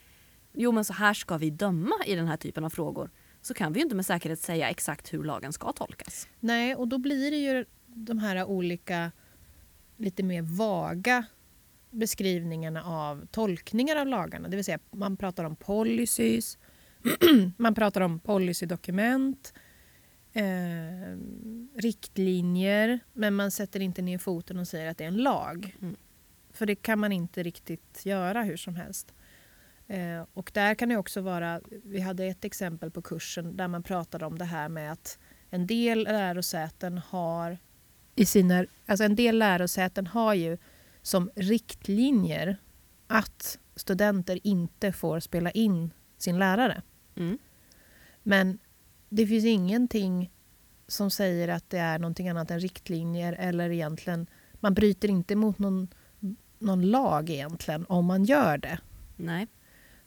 jo 0.54 0.72
men 0.72 0.86
så 0.86 0.94
här 0.94 1.14
ska 1.14 1.38
vi 1.38 1.50
döma 1.50 1.96
i 2.06 2.16
den 2.16 2.28
här 2.28 2.38
typen 2.38 2.66
av 2.66 2.70
frågor 2.70 3.10
så 3.42 3.54
kan 3.54 3.74
vi 3.74 3.80
ju 3.80 3.84
inte 3.84 3.96
med 3.96 4.06
säkerhet 4.06 4.40
säga 4.40 4.70
exakt 4.70 5.14
hur 5.14 5.24
lagen 5.24 5.54
ska 5.54 5.72
tolkas. 5.72 6.28
Nej, 6.40 6.76
och 6.76 6.88
då 6.88 6.98
blir 6.98 7.32
det 7.32 7.38
ju 7.38 7.66
de 7.86 8.20
här 8.20 8.46
olika 8.46 9.12
lite 9.98 10.24
mer 10.24 10.42
vaga 10.42 11.26
beskrivningarna 11.92 12.84
av 12.84 13.26
tolkningar 13.32 13.96
av 13.96 14.08
lagarna. 14.08 14.50
Det 14.50 14.56
vill 14.56 14.66
säga 14.66 14.80
man 14.92 15.18
pratar 15.18 15.44
om 15.44 15.56
policies, 15.56 16.58
man 17.58 17.76
pratar 17.76 18.02
om 18.02 18.20
policydokument, 18.20 19.54
eh, 20.34 21.18
riktlinjer 21.76 23.00
men 23.14 23.36
man 23.36 23.52
sätter 23.52 23.80
inte 23.80 24.02
ner 24.02 24.18
foten 24.18 24.60
och 24.60 24.68
säger 24.68 24.92
att 24.92 24.98
det 24.98 25.04
är 25.04 25.08
en 25.08 25.18
lag. 25.18 25.76
Mm. 25.82 25.96
För 26.54 26.66
det 26.66 26.76
kan 26.76 27.00
man 27.00 27.12
inte 27.12 27.44
riktigt 27.44 28.06
göra 28.06 28.44
hur 28.44 28.58
som 28.58 28.76
helst. 28.76 29.14
Eh, 29.88 30.26
och 30.34 30.52
där 30.54 30.76
kan 30.76 30.90
det 30.90 30.98
också 30.98 31.22
vara, 31.22 31.62
vi 31.84 32.00
hade 32.00 32.26
ett 32.26 32.46
exempel 32.46 32.92
på 32.92 33.02
kursen 33.02 33.58
där 33.58 33.68
man 33.68 33.84
pratade 33.84 34.26
om 34.26 34.38
det 34.38 34.46
här 34.46 34.70
med 34.70 34.92
att 34.92 35.20
en 35.50 35.68
del 35.68 36.04
lärosäten 36.04 36.98
har 36.98 37.58
i 38.16 38.26
sina, 38.26 38.66
alltså 38.86 39.04
en 39.04 39.16
del 39.16 39.40
lärosäten 39.40 40.08
har 40.08 40.34
ju 40.34 40.58
som 41.02 41.32
riktlinjer 41.36 42.58
att 43.08 43.60
studenter 43.76 44.40
inte 44.44 44.92
får 44.92 45.20
spela 45.20 45.52
in 45.52 45.94
sin 46.18 46.40
lärare. 46.40 46.82
Mm. 47.20 47.38
Men 48.24 48.60
det 49.10 49.28
finns 49.28 49.46
ingenting 49.46 50.32
som 50.88 51.12
säger 51.12 51.48
att 51.48 51.70
det 51.70 51.78
är 51.78 52.00
någonting 52.00 52.30
annat 52.30 52.52
än 52.52 52.60
riktlinjer 52.60 53.36
eller 53.40 53.70
egentligen, 53.70 54.28
man 54.54 54.74
bryter 54.74 55.08
inte 55.08 55.36
mot 55.36 55.60
någon, 55.60 55.88
någon 56.60 56.82
lag 56.82 57.30
egentligen 57.30 57.86
om 57.90 58.06
man 58.06 58.24
gör 58.24 58.58
det. 58.58 58.80
Nej. 59.16 59.48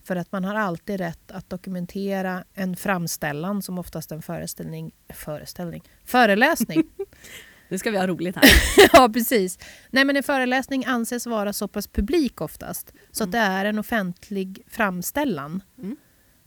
För 0.04 0.16
att 0.16 0.32
man 0.32 0.44
har 0.44 0.54
alltid 0.54 1.00
rätt 1.00 1.30
att 1.30 1.50
dokumentera 1.50 2.44
en 2.54 2.76
framställan 2.76 3.62
som 3.62 3.78
oftast 3.78 4.12
en 4.12 4.22
föreställning, 4.22 4.92
föreställning, 5.08 5.82
föreläsning. 6.04 6.82
Nu 7.68 7.78
ska 7.78 7.90
vi 7.90 7.98
ha 7.98 8.06
roligt 8.06 8.36
här. 8.36 8.44
ja, 8.92 9.10
precis. 9.12 9.58
Nej, 9.90 10.04
men 10.04 10.16
en 10.16 10.22
föreläsning 10.22 10.84
anses 10.84 11.26
vara 11.26 11.52
så 11.52 11.68
pass 11.68 11.86
publik 11.86 12.40
oftast 12.40 12.92
så 13.10 13.24
att 13.24 13.32
det 13.32 13.38
är 13.38 13.64
en 13.64 13.78
offentlig 13.78 14.62
framställan. 14.66 15.62
Mm. 15.78 15.96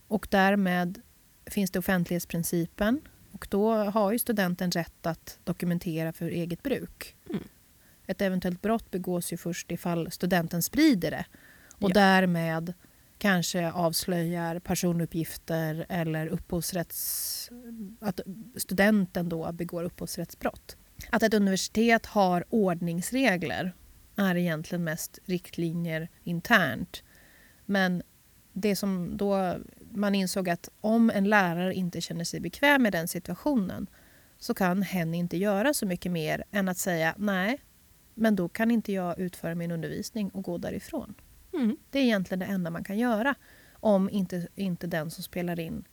Och 0.07 0.27
därmed 0.31 1.01
finns 1.45 1.71
det 1.71 1.79
offentlighetsprincipen 1.79 3.01
och 3.31 3.47
då 3.49 3.73
har 3.73 4.11
ju 4.11 4.19
studenten 4.19 4.71
rätt 4.71 5.05
att 5.05 5.39
dokumentera 5.43 6.13
för 6.13 6.29
eget 6.29 6.63
bruk. 6.63 7.15
Mm. 7.29 7.43
Ett 8.07 8.21
eventuellt 8.21 8.61
brott 8.61 8.91
begås 8.91 9.33
ju 9.33 9.37
först 9.37 9.71
ifall 9.71 10.11
studenten 10.11 10.61
sprider 10.61 11.11
det 11.11 11.25
och 11.71 11.89
Ja. 11.89 11.93
därmed 11.93 12.73
kanske 13.17 13.71
avslöjar 13.71 14.59
personuppgifter 14.59 15.85
eller 15.89 16.27
upphovsrätts... 16.27 17.49
att 17.99 18.19
studenten 18.55 19.29
då 19.29 19.51
begår 19.51 19.83
upphovsrättsbrott. 19.83 20.77
Att 21.09 21.23
ett 21.23 21.33
universitet 21.33 22.05
har 22.05 22.45
ordningsregler 22.49 23.73
är 24.15 24.35
egentligen 24.35 24.83
mest 24.83 25.19
riktlinjer 25.25 26.09
internt. 26.23 27.03
Men 27.65 28.03
det 28.53 28.75
som 28.75 29.17
då 29.17 29.57
man 29.95 30.15
insåg 30.15 30.49
att 30.49 30.69
om 30.81 31.09
en 31.09 31.29
lärare 31.29 31.73
inte 31.73 32.01
känner 32.01 32.23
sig 32.23 32.39
bekväm 32.39 32.83
med 32.83 32.91
den 32.91 33.07
situationen 33.07 33.87
så 34.37 34.53
kan 34.53 34.81
hen 34.81 35.13
inte 35.13 35.37
göra 35.37 35.73
så 35.73 35.85
mycket 35.85 36.11
mer 36.11 36.43
än 36.51 36.69
att 36.69 36.77
säga 36.77 37.15
nej, 37.17 37.61
men 38.13 38.35
då 38.35 38.49
kan 38.49 38.71
inte 38.71 38.93
jag 38.93 39.19
utföra 39.19 39.55
min 39.55 39.71
undervisning 39.71 40.29
och 40.29 40.43
gå 40.43 40.57
därifrån. 40.57 41.15
Mm. 41.53 41.77
Det 41.89 41.99
är 41.99 42.03
egentligen 42.03 42.39
det 42.39 42.45
enda 42.45 42.69
man 42.69 42.83
kan 42.83 42.97
göra 42.97 43.35
om 43.71 44.09
inte, 44.09 44.47
inte 44.55 44.87
den 44.87 45.11
som 45.11 45.23
spelar 45.23 45.59
in 45.59 45.85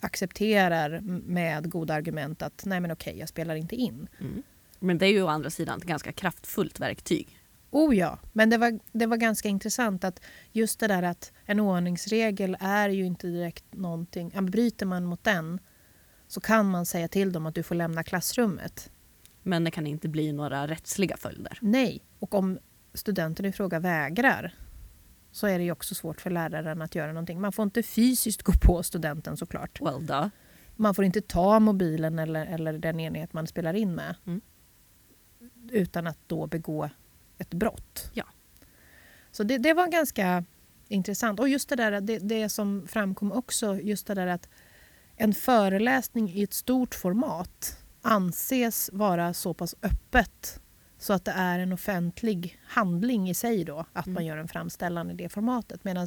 accepterar 0.00 1.00
med 1.26 1.70
goda 1.70 1.94
argument 1.94 2.42
att 2.42 2.62
nej 2.64 2.80
men 2.80 2.90
okej, 2.90 3.18
jag 3.18 3.28
spelar 3.28 3.54
inte 3.54 3.76
in. 3.76 4.08
Mm. 4.20 4.42
Men 4.78 4.98
det 4.98 5.06
är 5.06 5.10
ju 5.10 5.22
å 5.22 5.28
andra 5.28 5.50
sidan 5.50 5.78
ett 5.78 5.84
ganska 5.84 6.12
kraftfullt 6.12 6.80
verktyg. 6.80 7.38
Oh 7.70 7.96
ja, 7.96 8.18
men 8.32 8.50
det 8.50 8.58
var, 8.58 8.78
det 8.92 9.06
var 9.06 9.16
ganska 9.16 9.48
intressant 9.48 10.04
att 10.04 10.20
just 10.52 10.80
det 10.80 10.86
där 10.86 11.02
att 11.02 11.32
en 11.44 11.60
ordningsregel 11.60 12.56
är 12.60 12.88
ju 12.88 13.06
inte 13.06 13.26
direkt 13.26 13.74
någonting, 13.74 14.32
bryter 14.50 14.86
man 14.86 15.04
mot 15.04 15.24
den 15.24 15.60
så 16.28 16.40
kan 16.40 16.70
man 16.70 16.86
säga 16.86 17.08
till 17.08 17.32
dem 17.32 17.46
att 17.46 17.54
du 17.54 17.62
får 17.62 17.74
lämna 17.74 18.02
klassrummet. 18.04 18.90
Men 19.42 19.64
det 19.64 19.70
kan 19.70 19.86
inte 19.86 20.08
bli 20.08 20.32
några 20.32 20.66
rättsliga 20.68 21.16
följder. 21.16 21.58
Nej, 21.62 22.04
och 22.18 22.34
om 22.34 22.58
studenten 22.94 23.46
i 23.46 23.52
fråga 23.52 23.78
vägrar 23.78 24.54
så 25.30 25.46
är 25.46 25.58
det 25.58 25.64
ju 25.64 25.72
också 25.72 25.94
svårt 25.94 26.20
för 26.20 26.30
läraren 26.30 26.82
att 26.82 26.94
göra 26.94 27.12
någonting. 27.12 27.40
Man 27.40 27.52
får 27.52 27.62
inte 27.62 27.82
fysiskt 27.82 28.42
gå 28.42 28.52
på 28.62 28.82
studenten 28.82 29.36
såklart. 29.36 29.80
Well, 29.80 30.06
duh. 30.06 30.26
Man 30.76 30.94
får 30.94 31.04
inte 31.04 31.20
ta 31.20 31.60
mobilen 31.60 32.18
eller, 32.18 32.46
eller 32.46 32.72
den 32.78 33.00
enhet 33.00 33.32
man 33.32 33.46
spelar 33.46 33.74
in 33.74 33.94
med 33.94 34.14
Mm. 34.26 34.40
utan 35.70 36.06
att 36.06 36.18
då 36.26 36.46
begå 36.46 36.90
ett 37.38 37.50
brott. 37.54 38.10
Ja. 38.12 38.24
Så 39.30 39.42
det, 39.42 39.58
det 39.58 39.74
var 39.74 39.86
ganska 39.88 40.44
intressant. 40.88 41.40
Och 41.40 41.48
just 41.48 41.68
det 41.68 41.76
där 41.76 42.00
det, 42.00 42.18
det 42.18 42.48
som 42.48 42.86
framkom 42.88 43.32
också, 43.32 43.80
just 43.80 44.06
det 44.06 44.14
där 44.14 44.26
att 44.26 44.48
en 45.16 45.34
föreläsning 45.34 46.30
i 46.30 46.42
ett 46.42 46.54
stort 46.54 46.94
format 46.94 47.78
anses 48.02 48.90
vara 48.92 49.34
så 49.34 49.54
pass 49.54 49.74
öppet 49.82 50.60
så 50.98 51.12
att 51.12 51.24
det 51.24 51.30
är 51.30 51.58
en 51.58 51.72
offentlig 51.72 52.60
handling 52.66 53.30
i 53.30 53.34
sig 53.34 53.64
då, 53.64 53.86
att 53.92 54.06
man 54.06 54.16
Mm. 54.16 54.26
gör 54.26 54.36
en 54.36 54.48
framställan 54.48 55.10
i 55.10 55.14
det 55.14 55.28
formatet. 55.28 55.84
Medan 55.84 56.06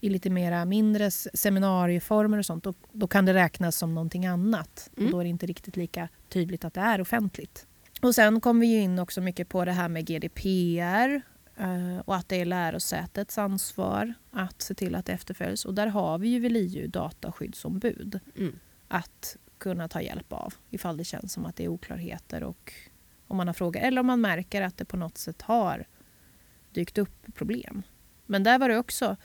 i 0.00 0.08
lite 0.08 0.30
mera 0.30 0.64
mindre 0.64 1.10
seminarieformer 1.10 2.38
och 2.38 2.46
sånt, 2.46 2.64
då, 2.64 2.74
då 2.92 3.06
kan 3.06 3.24
det 3.24 3.34
räknas 3.34 3.76
som 3.76 3.94
någonting 3.94 4.26
annat. 4.26 4.90
Mm. 4.96 5.06
Och 5.06 5.12
då 5.12 5.18
är 5.20 5.24
det 5.24 5.30
inte 5.30 5.46
riktigt 5.46 5.76
lika 5.76 6.08
tydligt 6.28 6.64
att 6.64 6.74
det 6.74 6.80
är 6.80 7.00
offentligt. 7.00 7.66
Och 8.02 8.14
sen 8.14 8.40
kom 8.40 8.60
vi 8.60 8.66
ju 8.66 8.78
in 8.80 8.98
också 8.98 9.20
mycket 9.20 9.48
på 9.48 9.64
det 9.64 9.72
här 9.72 9.88
med 9.88 10.06
GDPR 10.06 11.22
eh, 11.56 11.98
och 12.04 12.16
att 12.16 12.28
det 12.28 12.40
är 12.40 12.44
lärosätets 12.44 13.38
ansvar 13.38 14.14
att 14.30 14.62
se 14.62 14.74
till 14.74 14.94
att 14.94 15.06
det 15.06 15.12
efterföljs. 15.12 15.64
Och 15.64 15.74
där 15.74 15.86
har 15.86 16.18
vi 16.18 16.28
ju 16.28 16.40
väl 16.40 16.56
EU 16.56 16.88
dataskyddsombud 16.88 18.20
Mm. 18.36 18.58
att 18.88 19.36
kunna 19.58 19.88
ta 19.88 20.02
hjälp 20.02 20.32
av 20.32 20.54
ifall 20.70 20.96
det 20.96 21.04
känns 21.04 21.32
som 21.32 21.46
att 21.46 21.56
det 21.56 21.64
är 21.64 21.68
oklarheter 21.68 22.42
och 22.42 22.72
om 23.26 23.36
man 23.36 23.46
har 23.46 23.54
frågor 23.54 23.80
eller 23.80 24.00
om 24.00 24.06
man 24.06 24.20
märker 24.20 24.62
att 24.62 24.76
det 24.76 24.84
på 24.84 24.96
något 24.96 25.18
sätt 25.18 25.42
har 25.42 25.84
dykt 26.72 26.98
upp 26.98 27.34
problem. 27.34 27.82
Men 28.26 28.42
där 28.42 28.58
var 28.58 28.68
det 28.68 28.78
också, 28.78 29.16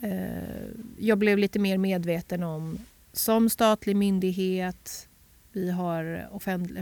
eh, 0.00 0.64
jag 0.98 1.18
blev 1.18 1.38
lite 1.38 1.58
mer 1.58 1.78
medveten 1.78 2.42
om 2.42 2.78
som 3.12 3.50
statlig 3.50 3.96
myndighet, 3.96 5.08
vi 5.52 5.70
har 5.70 6.28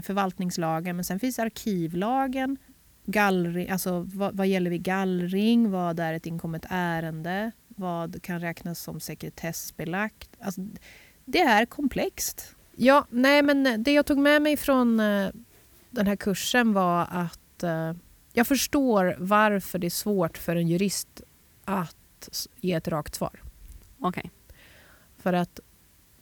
förvaltningslagen 0.01 0.95
men 0.95 1.05
sen 1.05 1.19
finns 1.19 1.39
arkivlagen, 1.39 2.57
gallring, 3.05 3.69
alltså 3.69 4.05
vad, 4.13 4.35
vad 4.37 4.47
gäller 4.47 4.69
vid 4.69 4.83
gallring, 4.83 5.71
vad 5.71 5.99
är 5.99 6.13
ett 6.13 6.25
inkommet 6.25 6.65
ärende, 6.69 7.51
vad 7.67 8.21
kan 8.21 8.39
räknas 8.39 8.79
som 8.79 8.99
sekretessbelagt? 8.99 10.29
Alltså, 10.39 10.61
det 11.25 11.41
är 11.41 11.65
komplext. 11.65 12.55
Ja, 12.75 13.05
nej 13.09 13.41
men 13.41 13.83
det 13.83 13.91
jag 13.91 14.05
tog 14.05 14.17
med 14.17 14.41
mig 14.41 14.57
från 14.57 14.99
eh, 14.99 15.29
den 15.89 16.07
här 16.07 16.15
kursen 16.15 16.73
var 16.73 17.07
att 17.11 17.63
eh, 17.63 17.93
jag 18.33 18.47
förstår 18.47 19.15
varför 19.19 19.79
det 19.79 19.87
är 19.87 19.91
svårt 19.91 20.37
för 20.37 20.55
en 20.55 20.67
jurist 20.67 21.21
att 21.65 22.47
ge 22.55 22.73
ett 22.73 22.87
rakt 22.87 23.15
svar. 23.15 23.41
Okej. 23.99 24.31
För 25.17 25.33
att 25.33 25.59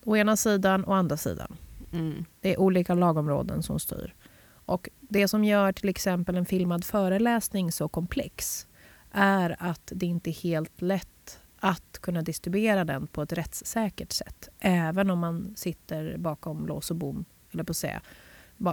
å 0.03 0.17
ena 0.17 0.37
sidan 0.37 0.83
och 0.83 0.95
andra 0.95 1.17
sidan. 1.17 1.57
Mm. 1.91 2.25
Det 2.41 2.53
är 2.53 2.59
olika 2.59 2.93
lagområden 2.93 3.63
som 3.63 3.79
styr. 3.79 4.15
Och 4.65 4.89
det 4.99 5.27
som 5.27 5.43
gör 5.43 5.71
till 5.71 5.89
exempel 5.89 6.35
en 6.35 6.45
filmad 6.45 6.85
föreläsning 6.85 7.71
så 7.71 7.87
komplex 7.87 8.67
är 9.11 9.55
att 9.59 9.91
det 9.95 10.05
inte 10.05 10.29
är 10.29 10.43
helt 10.43 10.81
lätt 10.81 11.39
att 11.59 11.99
kunna 12.01 12.21
distribuera 12.21 12.85
den 12.85 13.07
på 13.07 13.21
ett 13.21 13.33
rättssäkert 13.33 14.11
sätt. 14.11 14.49
Även 14.59 15.09
om 15.09 15.19
man 15.19 15.53
sitter 15.57 16.17
bakom 16.17 16.67
lås 16.67 16.91
och 16.91 16.97
bom, 16.97 17.25
eller 17.51 17.63
på 17.63 17.71
att 17.71 17.77
säga. 17.77 18.01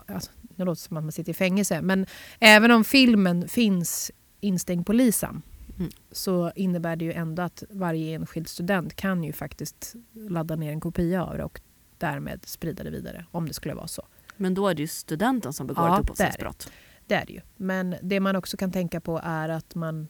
Alltså, 0.06 0.30
det 0.42 0.64
låter 0.64 0.80
som 0.82 0.96
att 0.96 1.04
man 1.04 1.12
sitter 1.12 1.30
i 1.30 1.34
fängelse, 1.34 1.82
men 1.82 2.06
även 2.40 2.70
om 2.70 2.84
filmen 2.84 3.48
finns 3.48 4.10
instängd 4.40 4.86
på 4.86 4.92
LISAM 4.92 5.42
Mm. 5.78 5.90
så 6.10 6.52
innebär 6.56 6.96
det 6.96 7.04
ju 7.04 7.12
ändå 7.12 7.42
att 7.42 7.62
varje 7.70 8.14
enskild 8.14 8.48
student 8.48 8.96
kan 8.96 9.24
ju 9.24 9.32
faktiskt 9.32 9.94
ladda 10.12 10.56
ner 10.56 10.72
en 10.72 10.80
kopia 10.80 11.24
av 11.24 11.36
det 11.36 11.44
och 11.44 11.60
därmed 11.98 12.44
sprida 12.44 12.84
det 12.84 12.90
vidare, 12.90 13.26
om 13.30 13.48
det 13.48 13.54
skulle 13.54 13.74
vara 13.74 13.88
så. 13.88 14.06
Men 14.36 14.54
då 14.54 14.68
är 14.68 14.74
det 14.74 14.82
ju 14.82 14.88
studenten 14.88 15.52
som 15.52 15.66
begår 15.66 15.86
Ja, 15.86 15.94
ett 15.94 16.00
upphovsrättsbrott. 16.00 16.70
Det 17.06 17.14
är 17.14 17.26
det 17.26 17.32
ju. 17.32 17.40
Men 17.56 17.96
det 18.02 18.20
man 18.20 18.36
också 18.36 18.56
kan 18.56 18.72
tänka 18.72 19.00
på 19.00 19.20
är 19.24 19.48
att 19.48 19.74
man 19.74 20.08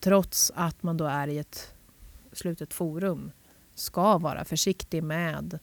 trots 0.00 0.52
att 0.54 0.82
man 0.82 0.96
då 0.96 1.04
är 1.04 1.28
i 1.28 1.38
ett 1.38 1.74
slutet 2.32 2.74
forum 2.74 3.32
ska 3.74 4.18
vara 4.18 4.44
försiktig 4.44 5.02
med 5.02 5.58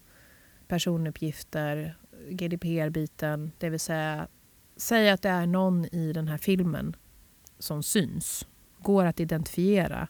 personuppgifter, 0.68 1.98
GDPR-biten, 2.30 3.52
det 3.58 3.70
vill 3.70 3.80
säga 3.80 4.28
säga 4.78 5.14
att 5.14 5.22
det 5.22 5.30
är 5.30 5.46
någon 5.46 5.86
i 5.86 6.14
den 6.14 6.28
här 6.28 6.38
filmen 6.38 6.96
som 7.60 7.84
syns, 7.84 8.48
går 8.80 9.06
att 9.06 9.20
identifiera, 9.20 10.08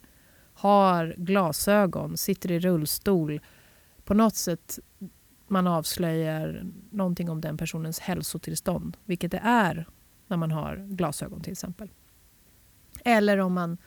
har 0.53 1.15
glasögon, 1.17 2.17
sitter 2.17 2.51
i 2.51 2.59
rullstol, 2.59 3.41
på 4.05 4.13
något 4.13 4.35
sätt 4.35 4.79
man 5.53 5.67
avslöjar 5.67 6.65
någonting 6.91 7.29
om 7.29 7.41
den 7.41 7.57
personens 7.57 7.99
hälsotillstånd, 7.99 8.97
vilket 9.05 9.31
det 9.31 9.41
är 9.43 9.85
när 10.27 10.37
man 10.37 10.51
har 10.51 10.75
glasögon 10.89 11.41
till 11.41 11.51
exempel. 11.51 11.89
Eller 13.05 13.37
om 13.37 13.53
man 13.53 13.77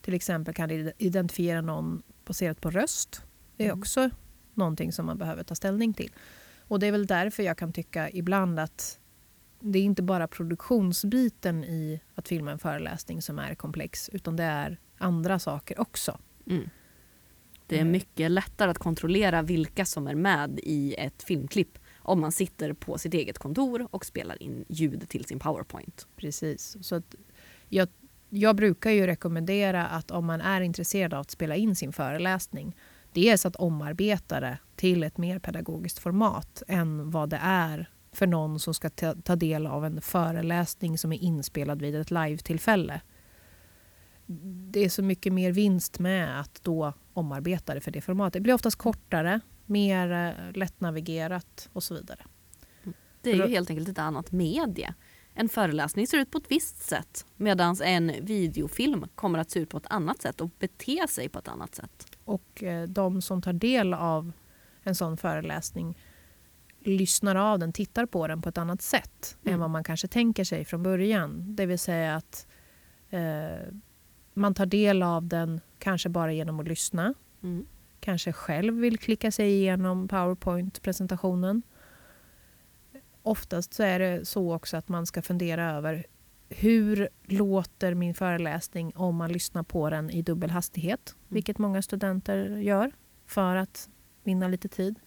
till 0.00 0.14
exempel 0.14 0.54
kan 0.54 0.70
ide- 0.70 0.92
identifiera 0.98 1.60
någon 1.60 2.02
baserat 2.24 2.60
på 2.60 2.70
röst. 2.70 3.22
Det 3.56 3.64
är 3.64 3.68
Mm. 3.68 3.78
också 3.78 4.10
någonting 4.54 4.92
som 4.92 5.06
man 5.06 5.18
behöver 5.18 5.42
ta 5.44 5.54
ställning 5.54 5.94
till. 5.94 6.12
Och 6.58 6.78
det 6.80 6.86
är 6.86 6.92
väl 6.92 7.06
därför 7.06 7.42
jag 7.42 7.58
kan 7.58 7.72
tycka 7.72 8.10
ibland 8.10 8.58
att 8.60 8.98
det 9.60 9.78
är 9.78 9.82
inte 9.82 10.02
bara 10.02 10.28
produktionsbiten 10.28 11.64
i 11.64 12.00
att 12.14 12.28
filma 12.28 12.50
en 12.52 12.58
föreläsning 12.58 13.22
som 13.22 13.38
är 13.38 13.54
komplex, 13.54 14.08
utan 14.08 14.36
det 14.36 14.42
är 14.44 14.78
andra 14.98 15.38
saker 15.38 15.80
också. 15.80 16.18
Mm. 16.46 16.70
Det 17.68 17.76
är 17.76 17.80
Mm. 17.80 17.92
mycket 17.92 18.30
lättare 18.30 18.70
att 18.70 18.78
kontrollera 18.78 19.42
vilka 19.42 19.84
som 19.84 20.06
är 20.06 20.14
med 20.14 20.60
i 20.62 20.94
ett 20.98 21.22
filmklipp 21.22 21.78
om 21.98 22.20
man 22.20 22.32
sitter 22.32 22.72
på 22.72 22.98
sitt 22.98 23.14
eget 23.14 23.38
kontor 23.38 23.88
och 23.90 24.04
spelar 24.04 24.42
in 24.42 24.64
ljud 24.68 25.08
till 25.08 25.24
sin 25.24 25.38
powerpoint. 25.38 26.06
Precis. 26.16 26.76
Så 26.80 26.94
att 26.94 27.14
jag, 27.68 27.88
jag 28.28 28.56
brukar 28.56 28.90
ju 28.90 29.06
rekommendera 29.06 29.86
att 29.86 30.10
om 30.10 30.26
man 30.26 30.40
är 30.40 30.60
intresserad 30.60 31.14
av 31.14 31.20
att 31.20 31.30
spela 31.30 31.56
in 31.56 31.76
sin 31.76 31.92
föreläsning, 31.92 32.76
dels 33.12 33.46
att 33.46 33.56
omarbeta 33.56 34.40
det 34.40 34.58
till 34.76 35.02
ett 35.02 35.18
mer 35.18 35.38
pedagogiskt 35.38 35.98
format 35.98 36.62
än 36.68 37.10
vad 37.10 37.28
det 37.30 37.40
är 37.42 37.90
för 38.12 38.26
någon 38.26 38.60
som 38.60 38.74
ska 38.74 38.90
ta, 38.90 39.14
ta 39.14 39.36
del 39.36 39.66
av 39.66 39.84
en 39.84 40.00
föreläsning 40.00 40.98
som 40.98 41.12
är 41.12 41.18
inspelad 41.18 41.82
vid 41.82 41.94
ett 41.94 42.10
live-tillfälle. 42.10 43.00
Det 44.70 44.84
är 44.84 44.88
så 44.88 45.02
mycket 45.02 45.32
mer 45.32 45.52
vinst 45.52 45.98
med 45.98 46.40
att 46.40 46.60
då 46.62 46.92
omarbeta 47.12 47.74
det 47.74 47.80
för 47.80 47.90
det 47.90 48.00
formatet. 48.00 48.32
Det 48.32 48.40
blir 48.40 48.54
oftast 48.54 48.78
kortare, 48.78 49.40
mer 49.66 50.12
eh, 50.12 50.52
lättnavigerat 50.56 51.68
och 51.72 51.82
så 51.82 51.94
vidare. 51.94 52.20
Det 53.22 53.30
är 53.30 53.34
ju 53.34 53.48
helt 53.48 53.70
enkelt 53.70 53.88
ett 53.88 53.98
annat 53.98 54.32
medie. 54.32 54.94
En 55.34 55.48
föreläsning 55.48 56.06
ser 56.06 56.18
ut 56.18 56.30
på 56.30 56.38
ett 56.38 56.50
visst 56.50 56.82
sätt 56.82 57.26
medan 57.36 57.76
en 57.84 58.12
videofilm 58.20 59.06
kommer 59.14 59.38
att 59.38 59.50
se 59.50 59.60
ut 59.60 59.68
på 59.70 59.76
ett 59.76 59.86
annat 59.90 60.22
sätt 60.22 60.40
och 60.40 60.50
bete 60.58 61.06
sig 61.08 61.28
på 61.28 61.38
ett 61.38 61.48
annat 61.48 61.74
sätt. 61.74 62.06
Och 62.24 62.62
eh, 62.62 62.88
de 62.88 63.22
som 63.22 63.42
tar 63.42 63.52
del 63.52 63.94
av 63.94 64.32
en 64.82 64.94
sån 64.94 65.16
föreläsning 65.16 65.98
lyssnar 66.80 67.36
av 67.36 67.58
den, 67.58 67.72
tittar 67.72 68.06
på 68.06 68.28
den 68.28 68.42
på 68.42 68.48
ett 68.48 68.58
annat 68.58 68.82
sätt 68.82 69.36
Mm. 69.42 69.54
än 69.54 69.60
vad 69.60 69.70
man 69.70 69.84
kanske 69.84 70.08
tänker 70.08 70.44
sig 70.44 70.64
från 70.64 70.82
början. 70.82 71.56
Det 71.56 71.66
vill 71.66 71.78
säga 71.78 72.16
att 72.16 72.46
eh, 73.10 73.74
man 74.38 74.54
tar 74.54 74.66
del 74.66 75.02
av 75.02 75.26
den 75.26 75.60
kanske 75.78 76.08
bara 76.08 76.32
genom 76.32 76.60
att 76.60 76.68
lyssna. 76.68 77.14
Mm. 77.42 77.66
Kanske 78.00 78.32
själv 78.32 78.74
vill 78.74 78.98
klicka 78.98 79.30
sig 79.30 79.50
igenom 79.50 80.08
Powerpoint-presentationen. 80.08 81.62
Oftast 83.22 83.74
så 83.74 83.82
är 83.82 83.98
det 83.98 84.28
så 84.28 84.54
också 84.54 84.76
att 84.76 84.88
man 84.88 85.06
ska 85.06 85.22
fundera 85.22 85.70
över 85.70 86.06
hur 86.48 87.08
låter 87.24 87.94
min 87.94 88.14
föreläsning 88.14 88.92
om 88.96 89.16
man 89.16 89.32
lyssnar 89.32 89.62
på 89.62 89.90
den 89.90 90.10
i 90.10 90.22
dubbel 90.22 90.50
hastighet, 90.50 91.16
vilket 91.28 91.58
många 91.58 91.82
studenter 91.82 92.56
gör 92.56 92.92
för 93.26 93.56
att 93.56 93.88
vinna 94.24 94.48
lite 94.48 94.68
tid. 94.68 94.98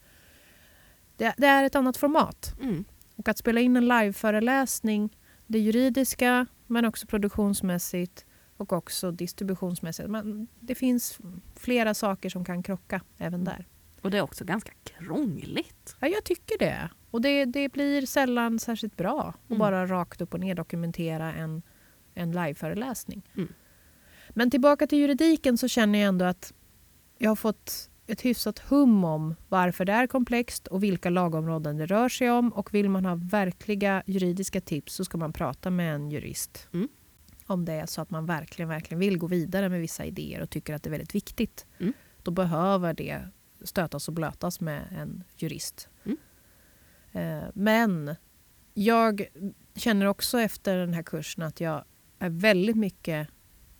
Det, 1.17 1.33
det 1.37 1.47
är 1.47 1.63
ett 1.63 1.75
annat 1.75 1.97
format. 1.97 2.55
Mm. 2.61 2.83
Och 3.15 3.29
att 3.29 3.37
spela 3.37 3.61
in 3.61 3.77
en 3.77 3.87
liveföreläsning, 3.87 5.17
det 5.47 5.59
juridiska 5.59 6.45
men 6.67 6.85
också 6.85 7.07
produktionsmässigt 7.07 8.25
och 8.61 8.73
också 8.73 9.11
distributionsmässigt. 9.11 10.09
Man, 10.09 10.47
det 10.59 10.75
finns 10.75 11.19
flera 11.55 11.93
saker 11.93 12.29
som 12.29 12.45
kan 12.45 12.63
krocka 12.63 13.01
även 13.17 13.43
där. 13.43 13.67
Och 14.01 14.11
det 14.11 14.17
är 14.17 14.21
också 14.21 14.45
ganska 14.45 14.71
krångligt. 14.83 15.95
Ja, 15.99 16.07
jag 16.07 16.23
tycker 16.23 16.57
det. 16.59 16.89
Och 17.11 17.21
det, 17.21 17.45
det 17.45 17.69
blir 17.71 18.05
sällan 18.05 18.59
särskilt 18.59 18.97
bra 18.97 19.33
att 19.43 19.49
Mm. 19.49 19.59
bara 19.59 19.85
rakt 19.87 20.21
upp 20.21 20.33
och 20.33 20.39
ner 20.39 20.55
dokumentera 20.55 21.33
en, 21.33 21.61
en 22.13 22.31
liveföreläsning. 22.31 23.21
Mm. 23.35 23.53
Men 24.29 24.51
tillbaka 24.51 24.87
till 24.87 24.99
juridiken 24.99 25.57
så 25.57 25.67
känner 25.67 25.99
jag 25.99 26.07
ändå 26.07 26.25
att 26.25 26.53
jag 27.17 27.31
har 27.31 27.35
fått 27.35 27.89
ett 28.07 28.21
hyfsat 28.25 28.59
hum 28.59 29.03
om 29.03 29.35
varför 29.49 29.85
det 29.85 29.93
är 29.93 30.07
komplext 30.07 30.67
och 30.67 30.83
vilka 30.83 31.09
lagområden 31.09 31.77
det 31.77 31.85
rör 31.85 32.09
sig 32.09 32.31
om. 32.31 32.49
Och 32.53 32.73
vill 32.73 32.89
man 32.89 33.05
ha 33.05 33.15
verkliga 33.15 34.03
juridiska 34.05 34.61
tips 34.61 34.93
så 34.93 35.05
ska 35.05 35.17
man 35.17 35.33
prata 35.33 35.69
med 35.69 35.95
en 35.95 36.11
jurist. 36.11 36.67
Mm. 36.73 36.87
Om 37.51 37.65
det 37.65 37.73
är 37.73 37.85
så 37.85 38.01
att 38.01 38.09
man 38.09 38.25
verkligen, 38.25 38.69
verkligen 38.69 38.99
vill 38.99 39.17
gå 39.17 39.27
vidare 39.27 39.69
med 39.69 39.81
vissa 39.81 40.05
idéer 40.05 40.41
och 40.41 40.49
tycker 40.49 40.73
att 40.73 40.83
det 40.83 40.87
är 40.87 40.91
väldigt 40.91 41.15
viktigt. 41.15 41.65
Mm. 41.79 41.93
Då 42.23 42.31
behöver 42.31 42.93
det 42.93 43.27
stötas 43.61 44.07
och 44.07 44.13
blötas 44.13 44.59
med 44.59 44.87
en 44.91 45.23
jurist. 45.37 45.89
Mm. 46.03 46.17
Eh, 47.11 47.49
Men 47.53 48.15
jag 48.73 49.27
känner 49.75 50.05
också 50.05 50.39
efter 50.39 50.77
den 50.77 50.93
här 50.93 51.03
kursen 51.03 51.43
att 51.43 51.61
jag 51.61 51.83
är 52.19 52.29
väldigt 52.29 52.75
mycket 52.77 53.27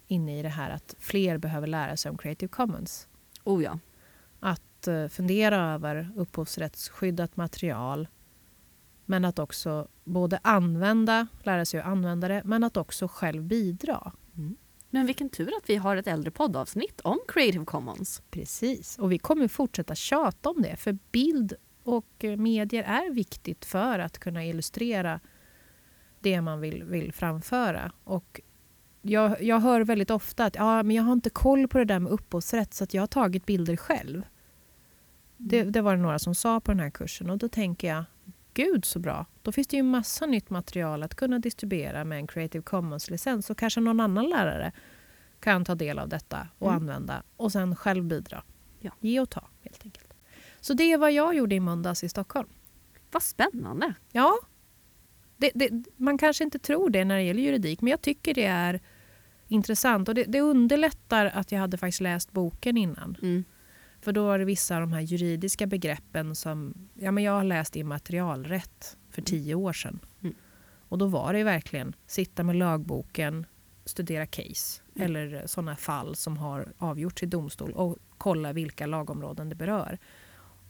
inne 0.08 0.40
i 0.40 0.42
det 0.42 0.50
här 0.50 0.70
att 0.70 0.96
fler 1.00 1.38
behöver 1.38 1.68
lära 1.68 1.98
sig 1.98 2.10
om 2.10 2.18
Creative 2.18 2.50
Commons. 2.50 3.08
Oh 3.44 3.64
ja. 3.64 3.80
Att 4.40 4.88
eh, 4.88 5.08
fundera 5.08 5.74
över 5.74 6.12
upphovsrättsskyddat 6.16 7.38
material 7.38 8.08
men 9.12 9.26
att 9.26 9.40
också 9.40 9.88
både 10.04 10.40
använda, 10.42 11.28
lära 11.44 11.66
sig 11.66 11.80
att 11.80 11.86
använda 11.86 12.28
det, 12.28 12.42
men 12.46 12.64
att 12.64 12.78
också 12.78 13.08
själv 13.08 13.44
bidra. 13.44 14.12
Men 14.90 15.06
vilken 15.06 15.30
tur 15.30 15.48
att 15.58 15.70
vi 15.70 15.76
har 15.76 15.98
ett 15.98 16.08
äldre 16.08 16.32
poddavsnitt 16.32 17.02
om 17.02 17.20
Creative 17.28 17.66
Commons. 17.66 18.22
Precis, 18.30 19.00
och 19.00 19.12
vi 19.12 19.18
kommer 19.18 19.48
fortsätta 19.48 19.96
tjata 19.96 20.50
om 20.50 20.62
det 20.62 20.76
för 20.76 20.98
bild 21.12 21.54
och 21.84 22.24
eh, 22.24 22.38
medier 22.38 22.84
är 22.84 23.14
viktigt 23.14 23.66
för 23.66 24.00
att 24.00 24.20
kunna 24.20 24.46
illustrera 24.46 25.20
det 26.20 26.42
man 26.42 26.60
vill, 26.60 26.84
vill 26.84 27.14
framföra. 27.14 27.92
Och 28.04 28.42
jag, 29.02 29.44
jag 29.44 29.60
hör 29.60 29.82
väldigt 29.82 30.10
ofta 30.10 30.46
att 30.46 30.56
ja, 30.56 30.84
men 30.84 30.96
jag 30.96 31.04
har 31.04 31.14
inte 31.14 31.30
koll 31.30 31.68
på 31.68 31.78
det 31.78 31.86
där 31.86 32.00
med 32.00 32.12
upphovsrätt 32.12 32.74
så 32.74 32.84
att 32.84 32.94
jag 32.94 33.02
har 33.02 33.08
tagit 33.08 33.46
bilder 33.46 33.76
själv. 33.76 34.24
Det, 35.38 35.64
det 35.64 35.82
var 35.82 35.96
det 35.96 36.02
några 36.02 36.20
som 36.20 36.36
sa 36.36 36.60
på 36.60 36.72
den 36.72 36.80
här 36.80 36.90
kursen 36.90 37.30
och 37.30 37.38
då 37.38 37.50
tänker 37.50 37.88
jag 37.88 38.04
Gud 38.54 38.86
så 38.86 39.00
bra. 39.00 39.26
Då 39.42 39.52
finns 39.52 39.68
det 39.68 39.78
ju 39.78 39.84
massa 39.84 40.26
nytt 40.26 40.50
material 40.50 41.04
att 41.04 41.16
kunna 41.16 41.40
distribuera 41.40 42.04
med 42.04 42.18
en 42.18 42.28
Creative 42.28 42.62
Commons-licens 42.64 43.50
och 43.50 43.58
kanske 43.58 43.80
någon 43.80 44.00
annan 44.00 44.30
lärare 44.30 44.72
kan 45.40 45.66
ta 45.66 45.76
del 45.76 46.00
av 46.00 46.10
detta 46.10 46.48
och 46.58 46.68
Mm. 46.70 46.82
använda 46.82 47.24
och 47.38 47.52
sen 47.52 47.76
själv 47.76 48.04
bidra. 48.04 48.44
Ja. 48.80 48.92
Ge 49.00 49.20
och 49.20 49.30
ta 49.30 49.48
helt 49.62 49.86
enkelt. 49.86 50.14
Så 50.60 50.74
det 50.74 50.84
är 50.92 50.98
vad 50.98 51.12
jag 51.12 51.36
gjorde 51.36 51.56
i 51.56 51.60
måndags 51.60 52.04
i 52.04 52.10
Stockholm. 52.10 52.50
Vad 53.12 53.24
spännande. 53.24 53.94
Ja, 54.12 54.34
det, 55.38 55.52
det, 55.56 55.70
man 55.98 56.18
kanske 56.18 56.44
inte 56.44 56.60
tror 56.60 56.90
det 56.90 57.06
när 57.06 57.16
det 57.16 57.24
gäller 57.24 57.42
juridik 57.44 57.82
men 57.82 57.92
jag 57.92 58.02
tycker 58.02 58.34
det 58.34 58.46
är 58.46 58.80
intressant. 59.48 60.10
Och 60.10 60.16
det, 60.16 60.24
det 60.24 60.42
underlättar 60.42 61.26
att 61.26 61.52
jag 61.52 61.60
hade 61.60 61.78
faktiskt 61.78 62.02
läst 62.02 62.32
boken 62.32 62.78
innan. 62.78 63.18
Mm. 63.22 63.44
För 64.02 64.12
då 64.12 64.26
var 64.26 64.40
det 64.40 64.46
vissa 64.46 64.76
av 64.76 64.82
de 64.82 64.94
här 64.94 65.02
juridiska 65.02 65.68
begreppen 65.68 66.36
som... 66.36 66.74
Ja, 66.94 67.12
men 67.12 67.24
jag 67.24 67.32
har 67.32 67.44
läst 67.44 67.76
immaterialrätt 67.76 68.98
för 69.10 69.22
tio 69.22 69.56
år 69.56 69.74
sedan. 69.74 70.00
Mm. 70.22 70.36
Och 70.90 70.98
då 70.98 71.06
var 71.08 71.34
det 71.34 71.44
verkligen 71.44 71.96
sitta 72.08 72.44
med 72.44 72.56
lagboken, 72.56 73.46
studera 73.86 74.26
case 74.26 74.82
Mm. 74.96 75.06
eller 75.06 75.48
sådana 75.48 75.76
fall 75.76 76.16
som 76.16 76.38
har 76.38 76.74
avgjorts 76.78 77.24
i 77.24 77.26
domstol 77.26 77.72
och 77.72 77.98
kolla 78.18 78.54
vilka 78.54 78.86
lagområden 78.86 79.50
det 79.50 79.56
berör. 79.56 79.98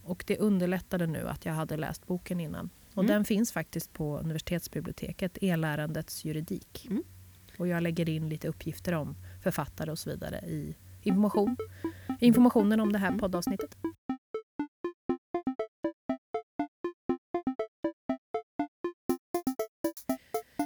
Och 0.04 0.24
det 0.26 0.38
underlättade 0.38 1.06
nu 1.06 1.28
att 1.28 1.44
jag 1.44 1.52
hade 1.52 1.76
läst 1.76 2.06
boken 2.06 2.40
innan. 2.40 2.70
Och 2.94 3.02
Mm. 3.02 3.06
den 3.06 3.24
finns 3.24 3.52
faktiskt 3.52 3.92
på 3.92 4.18
universitetsbiblioteket, 4.18 5.38
E-lärandets 5.40 6.24
juridik. 6.24 6.86
Mm. 6.90 7.02
Och 7.58 7.68
jag 7.68 7.82
lägger 7.82 8.08
in 8.08 8.28
lite 8.28 8.48
uppgifter 8.48 8.92
om 8.92 9.16
författare 9.42 9.90
och 9.90 9.98
så 9.98 10.10
vidare 10.10 10.36
i 10.38 10.74
information, 11.02 11.56
informationen 12.22 12.80
om 12.80 12.92
det 12.92 12.98
här 12.98 13.18
poddavsnittet. 13.18 13.76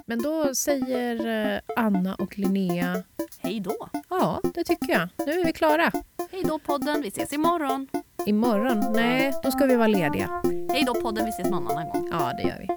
Men 0.05 0.21
då 0.21 0.55
säger 0.55 1.27
eh, 1.55 1.61
Anna 1.75 2.15
och 2.15 2.37
Linnea, 2.37 3.03
Hej 3.39 3.59
då! 3.59 3.89
ja 4.09 4.41
det 4.53 4.63
tycker 4.63 4.93
jag. 4.93 5.09
Nu 5.27 5.31
är 5.31 5.45
vi 5.45 5.53
klara. 5.53 5.91
Hej 6.31 6.43
då 6.43 6.59
podden, 6.59 7.01
vi 7.01 7.07
ses 7.07 7.33
imorgon! 7.33 7.87
Imorgon, 8.25 8.93
nej 8.93 9.33
då 9.43 9.51
ska 9.51 9.65
vi 9.65 9.75
vara 9.75 9.87
lediga. 9.87 10.41
Hej 10.71 10.83
då 10.85 10.93
podden, 10.93 11.25
vi 11.25 11.29
ses 11.29 11.49
någon 11.49 11.67
annan 11.67 11.89
gång. 11.89 12.09
Ja 12.11 12.33
det 12.37 12.43
gör 12.43 12.57
vi. 12.59 12.67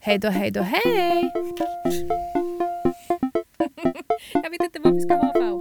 Hej 0.00 0.18
då, 0.18 0.28
hej 0.28 0.50
då, 0.50 0.60
hej! 0.60 1.32
jag 4.32 4.50
vet 4.50 4.62
inte 4.62 4.80
vad 4.80 4.94
vi 4.94 5.00
ska 5.00 5.14
ha 5.14 5.32
för. 5.32 5.57